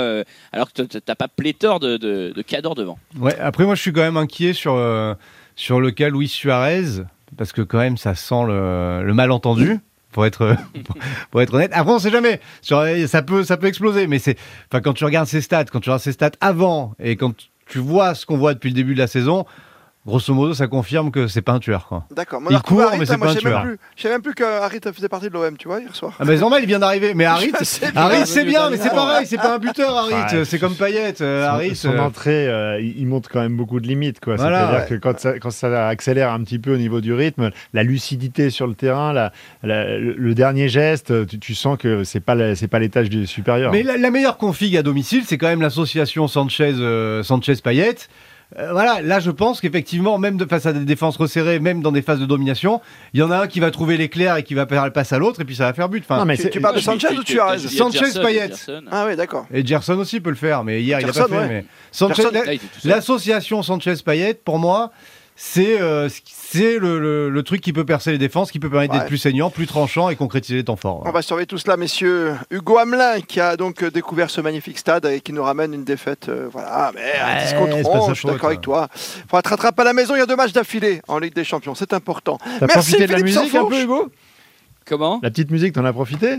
alors 0.51 0.73
que 0.73 0.81
t'as 0.81 1.15
pas 1.15 1.27
pléthore 1.27 1.79
de, 1.79 1.97
de, 1.97 2.33
de 2.35 2.41
cadors 2.41 2.75
devant? 2.75 2.97
Ouais, 3.19 3.37
après 3.39 3.65
moi 3.65 3.75
je 3.75 3.81
suis 3.81 3.93
quand 3.93 4.01
même 4.01 4.17
inquiet 4.17 4.53
sur, 4.53 4.73
euh, 4.75 5.13
sur 5.55 5.79
le 5.79 5.91
cas 5.91 6.09
Luis 6.09 6.27
Suarez, 6.27 7.03
parce 7.37 7.51
que 7.51 7.61
quand 7.61 7.79
même 7.79 7.97
ça 7.97 8.15
sent 8.15 8.43
le, 8.47 9.03
le 9.03 9.13
malentendu. 9.13 9.79
Pour 10.11 10.27
être, 10.27 10.55
pour, 11.31 11.41
être 11.41 11.55
honnête. 11.55 11.71
Après, 11.73 11.91
on 11.91 11.97
sait 11.97 12.11
jamais. 12.11 12.39
Ça 12.61 13.23
peut, 13.23 13.43
ça 13.43 13.57
peut 13.57 13.65
exploser. 13.65 14.05
Mais 14.05 14.19
enfin, 14.19 14.79
quand 14.79 14.93
tu 14.93 15.05
regardes 15.05 15.27
ses 15.27 15.41
stats, 15.41 15.65
quand 15.65 15.79
tu 15.79 15.89
regardes 15.89 16.03
ses 16.03 16.11
stats 16.11 16.33
avant 16.39 16.93
et 16.99 17.15
quand 17.15 17.33
tu 17.67 17.79
vois 17.79 18.13
ce 18.13 18.27
qu'on 18.27 18.37
voit 18.37 18.53
depuis 18.53 18.69
le 18.69 18.75
début 18.75 18.93
de 18.93 18.99
la 18.99 19.07
saison, 19.07 19.47
grosso 20.05 20.33
modo, 20.33 20.53
ça 20.53 20.67
confirme 20.67 21.11
que 21.11 21.27
c'est 21.27 21.41
pas 21.41 21.53
un 21.53 21.59
tueur, 21.59 21.87
quoi. 21.87 22.05
D'accord. 22.13 22.41
Il 22.49 22.59
court, 22.59 22.81
Harit, 22.81 22.99
mais 22.99 23.05
c'est 23.05 23.13
hein, 23.13 23.17
moi, 23.17 23.27
pas 23.27 23.31
un 23.33 23.35
je 23.35 23.39
savais 23.41 23.53
même 23.55 23.63
tueur. 23.63 23.71
plus- 23.71 23.79
Je 23.95 24.01
savais 24.01 24.15
même 24.15 24.21
plus 24.21 24.33
que 24.33 24.43
Harit 24.43 24.79
faisait 24.93 25.07
partie 25.09 25.27
de 25.29 25.33
l'OM, 25.33 25.57
tu 25.57 25.67
vois, 25.67 25.79
hier 25.79 25.95
soir. 25.95 26.13
Ah, 26.19 26.25
mais 26.25 26.35
normal, 26.37 26.61
il 26.63 26.67
vient 26.67 26.79
d'arriver. 26.79 27.13
Mais 27.13 27.25
Harit. 27.25 27.51
Harit, 27.95 28.25
c'est 28.27 28.43
bien, 28.43 28.69
mais 28.69 28.77
c'est 28.77 28.89
pareil, 28.89 29.25
c'est 29.25 29.37
pas 29.37 29.55
un 29.55 29.59
buteur, 29.59 29.95
Harit. 29.95 30.13
Ouais. 30.35 30.45
c'est 30.45 30.59
comme 30.59 30.75
Payet. 30.75 31.21
euh, 31.21 31.45
son, 31.45 31.49
Harit. 31.53 31.75
son 31.75 31.97
entrée, 31.99 32.47
euh, 32.47 32.81
il, 32.81 33.07
montre 33.07 33.29
quand 33.29 33.41
même 33.41 33.55
beaucoup 33.55 33.79
de 33.79 33.87
limites. 33.87 34.19
quoi. 34.19 34.35
Voilà, 34.35 34.59
C'est-à-dire 34.59 34.79
ouais. 34.81 34.87
que 34.89 34.95
quand 34.95 35.19
ça, 35.19 35.39
quand 35.39 35.51
ça 35.51 35.87
accélère 35.87 36.31
un 36.31 36.43
petit 36.43 36.59
peu 36.59 36.73
au 36.73 36.77
niveau 36.77 36.99
du 37.01 37.13
rythme, 37.13 37.51
la 37.73 37.83
lucidité 37.83 38.49
sur 38.49 38.67
le 38.67 38.75
terrain, 38.75 39.13
la- 39.13 39.31
la- 39.63 39.97
le, 39.97 40.13
le 40.13 40.33
dernier 40.35 40.67
geste, 40.69 41.27
tu, 41.27 41.39
tu 41.39 41.55
sens 41.55 41.77
que 41.77 42.03
c'est 42.03 42.19
pas 42.19 42.35
la- 42.35 42.55
c'est 42.55 42.67
pas 42.67 42.79
l'étage 42.79 43.09
du 43.09 43.25
supérieur. 43.27 43.71
Mais 43.71 43.83
la, 43.83 43.97
la 43.97 44.11
meilleure 44.11 44.37
config 44.37 44.75
à 44.77 44.83
domicile, 44.83 45.23
c'est 45.25 45.37
quand 45.37 45.47
même 45.47 45.61
l'association 45.61 46.27
Sanchez, 46.27 46.73
euh, 46.77 47.23
Sanchez 47.23 47.55
Payet. 47.63 47.95
Euh, 48.59 48.71
voilà, 48.71 49.01
là 49.01 49.19
je 49.19 49.31
pense 49.31 49.61
qu'effectivement, 49.61 50.17
même 50.17 50.37
de, 50.37 50.45
face 50.45 50.65
à 50.65 50.73
des 50.73 50.85
défenses 50.85 51.17
resserrées, 51.17 51.59
même 51.59 51.81
dans 51.81 51.91
des 51.91 52.01
phases 52.01 52.19
de 52.19 52.25
domination, 52.25 52.81
il 53.13 53.19
y 53.19 53.23
en 53.23 53.31
a 53.31 53.37
un 53.39 53.47
qui 53.47 53.59
va 53.59 53.71
trouver 53.71 53.97
l'éclair 53.97 54.37
et 54.37 54.43
qui 54.43 54.53
va 54.53 54.67
faire 54.67 54.85
le 54.85 54.91
passe 54.91 55.11
à 55.13 55.17
l'autre 55.17 55.41
et 55.41 55.45
puis 55.45 55.55
ça 55.55 55.65
va 55.65 55.73
faire 55.73 55.89
but. 55.89 56.03
Enfin, 56.07 56.17
Non, 56.19 56.25
mais 56.25 56.35
Tu, 56.35 56.43
c'est- 56.43 56.49
tu 56.51 56.61
parles 56.61 56.75
de 56.75 56.81
Sanchez 56.81 57.07
ou 57.17 57.23
de 57.23 57.27
Suarez 57.27 57.57
Il 57.57 57.63
y 57.63 57.75
a 57.75 57.77
Sanchez, 57.77 58.19
Payet. 58.21 58.51
Ah 58.91 59.05
oui, 59.07 59.15
d'accord. 59.15 59.47
Et 59.53 59.65
Gerson 59.65 59.97
aussi 59.97 60.19
peut 60.19 60.29
le 60.29 60.35
faire, 60.35 60.63
mais 60.63 60.81
hier 60.81 60.99
il 60.99 61.03
a 61.03 61.07
Gerson, 61.07 61.21
pas 61.23 61.27
fait. 61.29 61.37
ouais. 61.37 61.47
Mais 61.47 61.65
Sanchez- 61.91 62.23
l'association 62.83 63.63
Sanchez 63.63 63.95
Payet, 64.05 64.33
pour 64.35 64.59
moi, 64.59 64.91
c'est 65.35 65.81
euh, 65.81 66.07
c'est 66.25 66.77
le, 66.77 66.99
le- 66.99 67.29
le 67.29 67.43
truc 67.43 67.61
qui 67.61 67.73
peut 67.73 67.85
percer 67.85 68.11
les 68.11 68.17
défenses, 68.17 68.51
qui 68.51 68.59
peut 68.59 68.69
permettre 68.69 68.93
Ouais. 68.93 68.99
d'être 68.99 69.07
plus 69.07 69.17
saignant, 69.17 69.49
plus 69.49 69.65
tranchant 69.67 70.09
et 70.09 70.15
concrétiser 70.15 70.55
les 70.57 70.63
temps 70.63 70.75
forts. 70.75 71.01
On 71.05 71.11
va 71.11 71.21
surveiller 71.21 71.47
tout 71.47 71.57
cela, 71.57 71.75
messieurs. 71.77 72.35
Hugo 72.51 72.77
Hamelin, 72.77 73.21
qui 73.21 73.39
a 73.39 73.57
donc 73.57 73.81
euh, 73.83 73.89
découvert 73.89 74.29
ce 74.29 74.41
magnifique 74.41 74.77
stade 74.77 75.05
et 75.05 75.21
qui 75.21 75.33
nous 75.33 75.43
ramène 75.43 75.73
une 75.73 75.83
défaite. 75.83 76.29
euh, 76.29 76.47
voilà, 76.51 76.91
mais 76.93 77.13
à 77.19 77.43
10 77.45 77.53
Ouais, 77.53 77.59
contre 77.59 77.77
c'est 77.77 77.83
pas 77.83 77.89
11, 77.99 78.05
sa 78.07 78.13
je 78.13 78.19
suis 78.19 78.27
d'accord 78.29 78.45
avec 78.47 78.59
hein. 78.59 78.61
toi. 78.61 78.87
Il 78.93 79.21
faudra 79.23 79.41
te 79.41 79.49
rattraper 79.49 79.81
à 79.81 79.85
la 79.85 79.93
maison. 79.93 80.15
Il 80.15 80.19
y 80.19 80.21
a 80.21 80.25
deux 80.25 80.35
matchs 80.35 80.53
d'affilée 80.53 81.01
en 81.07 81.17
Ligue 81.19 81.33
des 81.33 81.43
Champions. 81.43 81.73
C'est 81.75 81.93
important. 81.93 82.37
Merci, 82.61 82.67
profité 82.67 83.07
de 83.07 83.11
la 83.13 83.17
Philippe 83.17 83.35
musique 83.39 83.55
un 83.55 83.65
peu, 83.65 83.81
Hugo? 83.81 84.11
Comment? 84.85 85.19
La 85.23 85.29
petite 85.31 85.49
musique, 85.49 85.73
t'en 85.73 85.85
as 85.85 85.93
profité? 85.93 86.37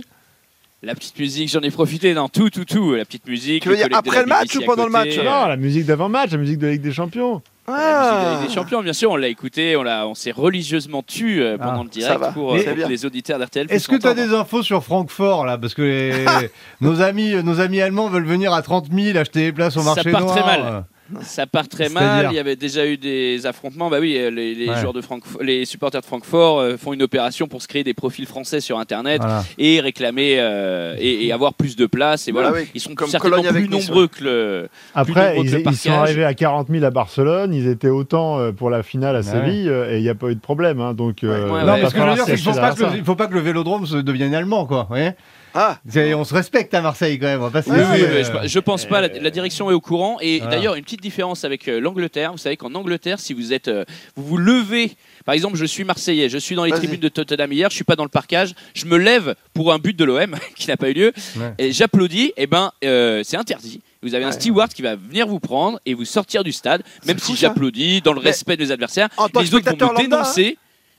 La 0.85 0.95
petite 0.95 1.19
musique, 1.19 1.49
j'en 1.51 1.61
ai 1.61 1.71
profité 1.71 2.13
dans 2.15 2.29
tout, 2.29 2.51
tout, 2.51 2.65
tout. 2.65 2.95
La 2.95 3.05
petite 3.05 3.27
musique. 3.27 3.63
Tu 3.63 3.69
veux 3.71 3.77
dire 3.77 3.89
après 3.93 4.17
la 4.17 4.23
le 4.23 4.29
match 4.29 4.55
ou 4.57 4.63
pendant 4.65 4.85
le 4.85 4.91
match 4.91 5.17
Non, 5.19 5.47
la 5.47 5.57
musique 5.57 5.87
d'avant-match, 5.87 6.31
la 6.33 6.39
musique 6.39 6.59
de 6.59 6.67
la 6.67 6.73
Ligue 6.73 6.83
des 6.83 6.93
Champions. 6.93 7.43
La 7.67 7.73
musique 7.73 7.81
de 7.81 7.91
la 7.91 8.31
Ah. 8.31 8.39
Ligue 8.41 8.49
des 8.49 8.55
Champions, 8.55 8.83
bien 8.83 8.93
sûr, 8.93 9.11
on 9.11 9.17
l'a 9.17 9.29
écouté, 9.29 9.77
on, 9.77 9.83
l'a- 9.83 10.07
on 10.07 10.15
s'est 10.15 10.31
religieusement 10.33 11.03
tu 11.07 11.43
euh, 11.43 11.57
pendant 11.57 11.81
Ah, 11.81 11.85
le 11.85 11.89
direct 11.89 12.13
ça 12.13 12.19
va. 12.19 12.33
pour, 12.33 12.55
euh, 12.55 12.63
pour 12.63 12.89
les 12.89 13.07
auditeurs 13.07 13.39
d'RTL. 13.39 13.67
Est-ce 13.71 13.89
que 13.89 13.97
tu 13.97 14.07
as 14.07 14.13
des 14.15 14.35
infos 14.35 14.63
sur 14.63 14.85
Francfort 14.85 15.47
là? 15.47 15.57
Parce 15.57 15.73
que 15.73 15.81
les- 15.83 16.25
nos, 16.83 17.01
amis, 17.01 17.35
nos 17.43 17.61
amis 17.61 17.81
allemands 17.81 18.09
veulent 18.09 18.27
venir 18.27 18.53
à 18.53 18.61
30 18.61 18.89
000 18.93 19.17
acheter 19.17 19.41
les 19.45 19.53
places 19.53 19.77
au 19.79 19.81
Ça 19.81 19.95
marché 19.95 20.11
part 20.11 20.21
noir. 20.21 20.37
très 20.37 20.45
mal. 20.45 20.85
Ça 21.21 21.47
part 21.47 21.69
très 21.69 21.89
mal. 21.91 22.29
Il 22.31 22.35
y 22.37 22.39
avait 22.39 22.57
déjà 22.57 22.87
eu 22.87 22.97
des 22.97 23.45
affrontements. 23.47 23.91
Bah 23.91 23.99
oui, 24.01 24.17
euh, 24.17 24.31
les, 24.31 24.55
les 24.55 24.69
Ouais. 24.69 24.81
joueurs 24.81 24.93
de 24.95 25.01
Francfort, 25.03 25.43
les 25.43 25.65
supporters 25.67 26.01
de 26.01 26.07
Francfort 26.07 26.59
euh, 26.61 26.77
font 26.79 26.93
une 26.95 27.03
opération 27.03 27.47
pour 27.47 27.61
se 27.63 27.69
créer 27.69 27.85
des 27.85 27.93
profils 27.95 28.27
français 28.27 28.61
sur 28.61 28.79
Internet 28.79 29.21
Voilà. 29.21 29.45
et 29.59 29.81
réclamer 29.81 30.37
euh, 30.39 30.97
et, 30.99 31.27
et 31.27 31.33
avoir 31.33 31.53
plus 31.55 31.77
de 31.77 31.85
place. 31.87 32.27
Et 32.29 32.33
voilà, 32.33 32.49
Voilà, 32.51 32.65
oui. 32.65 32.71
ils 32.75 32.81
sont 32.81 32.95
Comme 32.95 33.09
certainement 33.11 33.37
avec 33.39 33.67
plus 33.67 33.69
nombreux 33.69 34.09
que 34.09 34.25
le. 34.25 34.69
Après, 34.95 35.35
nombreux 35.35 35.45
ils, 35.45 35.51
que 35.51 35.57
le 35.57 35.63
ils 35.73 35.77
sont 35.77 35.93
arrivés 35.93 36.25
à 36.25 36.33
40 36.35 36.69
000 36.71 36.85
à 36.85 36.91
Barcelone, 36.91 37.53
ils 37.53 37.69
étaient 37.69 37.89
autant 37.89 38.53
pour 38.53 38.71
la 38.71 38.83
finale 38.83 39.17
à 39.17 39.19
Ouais. 39.21 39.25
Séville 39.25 39.69
et 39.91 39.97
il 39.99 40.03
n'y 40.03 40.09
a 40.09 40.15
pas 40.15 40.29
eu 40.31 40.35
de 40.35 40.41
problème. 40.41 40.81
hein, 40.81 40.95
donc, 40.95 41.23
euh, 41.23 41.51
Ouais, 41.51 41.65
Non, 41.65 41.75
mais 41.77 41.89
ce 41.89 41.95
que 41.95 42.01
je 42.01 42.05
veux 42.07 42.15
dire, 42.15 42.25
c'est 42.25 42.35
qu'il 42.37 42.45
faut 42.45 42.53
s'acheter 42.53 42.61
pas, 42.61 42.71
que 42.73 42.79
derrière 42.79 42.93
le, 42.95 42.99
il 42.99 43.05
faut 43.05 43.15
pas 43.17 43.27
que 43.27 43.35
le 43.35 43.41
vélodrome 43.41 43.87
se 43.87 43.97
devienne 43.97 44.35
allemand, 44.35 44.65
quoi. 44.67 44.83
Vous 44.83 44.89
voyez 44.89 45.11
Ah, 45.55 45.79
on 46.17 46.25
se 46.25 46.35
respecte 46.35 46.75
à 46.75 46.81
Marseille 46.81 47.19
quand 47.19 47.27
même. 47.27 47.43
On 47.43 47.49
va 47.49 47.61
Oui, 47.67 47.77
oui, 47.77 48.03
euh, 48.03 48.25
mais 48.33 48.43
je, 48.45 48.49
je 48.49 48.59
pense 48.59 48.85
pas. 48.87 49.01
La, 49.01 49.09
la 49.09 49.31
direction 49.31 49.71
est 49.71 49.75
au 49.75 49.81
courant. 49.81 50.19
Et 50.21 50.39
Voilà. 50.41 50.57
d'ailleurs, 50.57 50.75
une 50.75 50.83
petite 50.83 51.01
différence 51.01 51.45
avec 51.45 51.69
euh, 51.69 51.79
l'Angleterre. 51.81 52.33
Vous 52.33 52.39
savez 52.39 52.57
qu'en 52.57 52.75
Angleterre, 52.75 53.21
si 53.21 53.33
vous 53.35 53.53
êtes, 53.53 53.69
euh, 53.69 53.85
vous 54.17 54.25
vous 54.27 54.37
levez. 54.37 54.93
Par 55.25 55.35
exemple, 55.35 55.57
je 55.57 55.65
suis 55.65 55.85
Marseillais, 55.85 56.29
je 56.29 56.39
suis 56.39 56.57
dans 56.57 56.65
les 56.65 56.73
tribunes 56.73 57.01
de 57.01 57.09
Tottenham 57.09 57.53
hier, 57.53 57.71
je 57.71 57.75
suis 57.77 57.85
pas 57.85 57.97
dans 57.97 58.03
le 58.03 58.09
parcage, 58.11 58.55
je 58.75 58.85
me 58.87 58.97
lève 58.99 59.35
pour 59.55 59.73
un 59.73 59.79
but 59.79 59.97
de 59.97 60.05
l'OM 60.05 60.37
qui 60.57 60.69
n'a 60.69 60.77
pas 60.77 60.91
eu 60.91 60.95
lieu 60.95 61.13
Ouais. 61.37 61.55
et 61.59 61.73
j'applaudis. 61.73 62.33
Et 62.37 62.47
ben, 62.47 62.73
euh, 62.85 63.23
c'est 63.25 63.37
interdit. 63.37 63.81
Vous 64.03 64.15
avez 64.15 64.25
un 64.25 64.29
Ouais. 64.29 64.33
steward 64.35 64.73
qui 64.75 64.83
va 64.83 64.97
venir 64.97 65.27
vous 65.27 65.41
prendre 65.41 65.79
et 65.87 65.95
vous 65.95 66.05
sortir 66.05 66.45
du 66.45 66.53
stade, 66.53 66.83
même 67.07 67.19
si 67.19 67.37
j'applaudis 67.37 68.03
dans 68.03 68.13
le 68.13 68.21
Mais 68.21 68.29
respect 68.31 68.57
de 68.57 68.65
mes 68.65 68.71
adversaires. 68.71 69.09
en 69.17 69.29
tant 69.29 69.41
Les 69.41 69.55
autres 69.55 69.71
vont 69.71 69.77
me 69.77 69.81
lambda, 70.03 70.21
hein. 70.23 70.25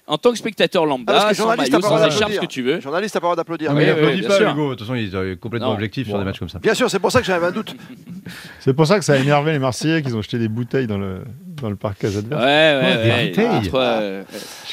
En 0.07 0.17
tant 0.19 0.31
que 0.31 0.37
spectateur 0.37 0.83
Ah, 0.83 0.85
lambda, 0.85 1.13
parce 1.13 1.25
que 1.29 1.35
sans 1.35 1.47
maillot, 1.47 1.63
t'as 1.63 1.69
pas 1.71 1.77
le 1.77 1.81
sans 1.81 1.89
droit 1.95 2.07
écharpe, 2.07 2.13
ce 2.13 2.19
que 2.19 2.21
d'applaudir. 2.33 2.47
tu 2.47 2.61
veux. 2.61 2.79
journaliste, 2.79 3.13
t'as 3.15 3.19
pas 3.19 3.25
le 3.25 3.27
droit 3.29 3.35
d'applaudir. 3.37 3.71
Non, 3.73 3.77
Oui, 3.79 3.85
mais 3.87 3.91
il 4.01 4.05
oui, 4.05 4.19
bien 4.19 4.29
pas, 4.29 4.37
sûr. 4.37 4.49
Hugo. 4.51 4.69
De 4.69 4.75
toute 4.75 4.79
façon, 4.87 4.95
il 4.95 5.15
est 5.15 5.39
complètement 5.39 5.69
Non. 5.69 5.73
objectif 5.73 6.07
sur 6.07 6.19
des 6.19 6.23
matchs 6.25 6.37
comme 6.39 6.49
ça. 6.49 6.59
Bien 6.59 6.75
sûr, 6.75 6.89
c'est 6.91 6.99
pour 6.99 7.11
ça 7.11 7.21
que 7.21 7.25
j'avais 7.25 7.47
un 7.47 7.51
doute. 7.51 7.75
C'est 8.59 8.73
pour 8.75 8.85
ça 8.85 8.99
que 8.99 9.05
ça 9.05 9.13
a 9.13 9.17
énervé 9.17 9.51
les 9.51 9.59
Marseillais 9.59 10.01
qu'ils 10.03 10.15
ont 10.15 10.21
jeté 10.21 10.37
des 10.37 10.47
bouteilles 10.47 10.85
dans 10.87 10.97
le, 10.99 11.21
dans 11.61 11.69
le 11.69 11.75
parcage 11.75 12.17
adverse. 12.17 12.41
Ouais, 12.43 12.47
ouais, 12.47 12.81
Ouais, 12.81 13.29
des 13.29 13.41
ouais. 13.41 13.47
Entre, 13.47 13.75
euh, 13.75 14.23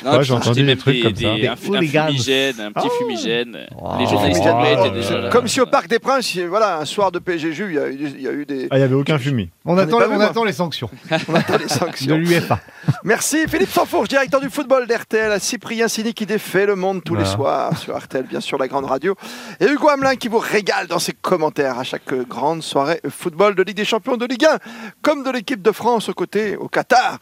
non, 0.04 0.10
pas, 0.10 0.16
puis 0.18 0.26
j'ai 0.26 0.32
entendu 0.34 0.62
des 0.64 0.76
trucs 0.76 1.02
comme 1.02 1.14
ça. 1.14 1.34
Des, 1.34 1.40
Des 1.42 1.46
un, 1.48 1.52
un 1.52 1.68
hooligans. 1.68 2.06
fumigène, 2.06 2.60
un 2.60 2.72
petit 2.72 2.88
Ah. 2.90 2.94
fumigène. 2.98 3.58
Oh. 3.80 3.90
Les 3.98 4.06
journalistes 4.06 4.42
Oh, 4.44 4.64
étaient 4.86 4.90
déjà 4.90 5.18
là. 5.18 5.28
Comme 5.30 5.48
si 5.48 5.60
au 5.60 5.66
Parc 5.66 5.88
des 5.88 5.98
Princes, 5.98 6.34
il- 6.34 6.46
voilà, 6.46 6.78
un 6.78 6.84
soir 6.84 7.12
de 7.12 7.18
PSG 7.18 7.64
il 7.68 7.74
y 7.74 7.78
a 7.78 7.88
eu, 7.88 8.12
il 8.16 8.20
y 8.22 8.28
a 8.28 8.32
eu 8.32 8.44
des. 8.46 8.68
Ah, 8.70 8.76
il 8.76 8.78
n'y 8.78 8.84
avait 8.84 8.94
aucun 8.94 9.18
fumier. 9.18 9.50
On 9.64 9.76
attend, 9.78 9.98
on 10.36 10.44
les 10.44 10.52
sanctions 10.52 10.90
On 11.28 11.34
attend 11.34 11.56
les 11.58 11.64
de 11.66 11.70
sanctions. 11.70 12.16
l'UEFA. 12.16 12.58
Merci 13.04 13.46
Philippe 13.48 13.70
Sanfourche, 13.70 14.08
directeur 14.08 14.40
du 14.40 14.50
football 14.50 14.86
d'RTL, 14.86 15.40
Cyprien 15.40 15.88
Sini 15.88 16.14
qui 16.14 16.26
défait 16.26 16.66
le 16.66 16.74
monde 16.74 17.02
tous 17.04 17.14
les 17.14 17.24
soirs 17.24 17.76
sur 17.78 17.96
RTL, 17.96 18.24
bien 18.24 18.40
sûr 18.40 18.58
la 18.58 18.66
grande 18.68 18.86
radio, 18.86 19.14
et 19.60 19.66
Hugo 19.66 19.88
Hamelin 19.88 20.16
qui 20.16 20.28
vous 20.28 20.38
régale 20.38 20.86
dans 20.88 20.98
ses 20.98 21.12
commentaires 21.12 21.78
à 21.78 21.84
chaque 21.84 22.12
grande 22.28 22.62
soirée 22.62 23.00
football 23.08 23.54
de 23.54 23.62
Ligue 23.62 23.76
des 23.76 23.84
Champions 23.84 24.16
de 24.16 24.26
Ligue 24.26 24.44
1, 24.44 24.58
comme 25.00 25.22
de 25.22 25.30
l'équipe 25.30 25.62
de 25.62 25.70
France 25.72 26.08
aux 26.08 26.14
côtés, 26.14 26.56
au 26.56 26.68
Qatar, 26.72 27.18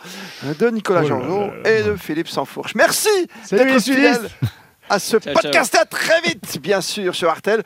de 0.58 0.68
Nicolas 0.70 1.02
Oh 1.04 1.50
là. 1.64 1.70
et 1.70 1.82
de 1.82 1.96
Philippe 1.96 2.28
Sanfourche. 2.28 2.74
Merci 2.74 3.08
d'être 3.50 3.82
fidèle 3.82 4.30
à 4.88 4.98
ce 4.98 5.18
Ciao, 5.18 5.20
ciao. 5.20 5.34
podcast. 5.34 5.74
À 5.74 5.84
très 5.84 6.20
vite, 6.22 6.58
bien 6.60 6.80
sûr, 6.80 7.14
sur 7.14 7.30
RTL.fr. 7.32 7.60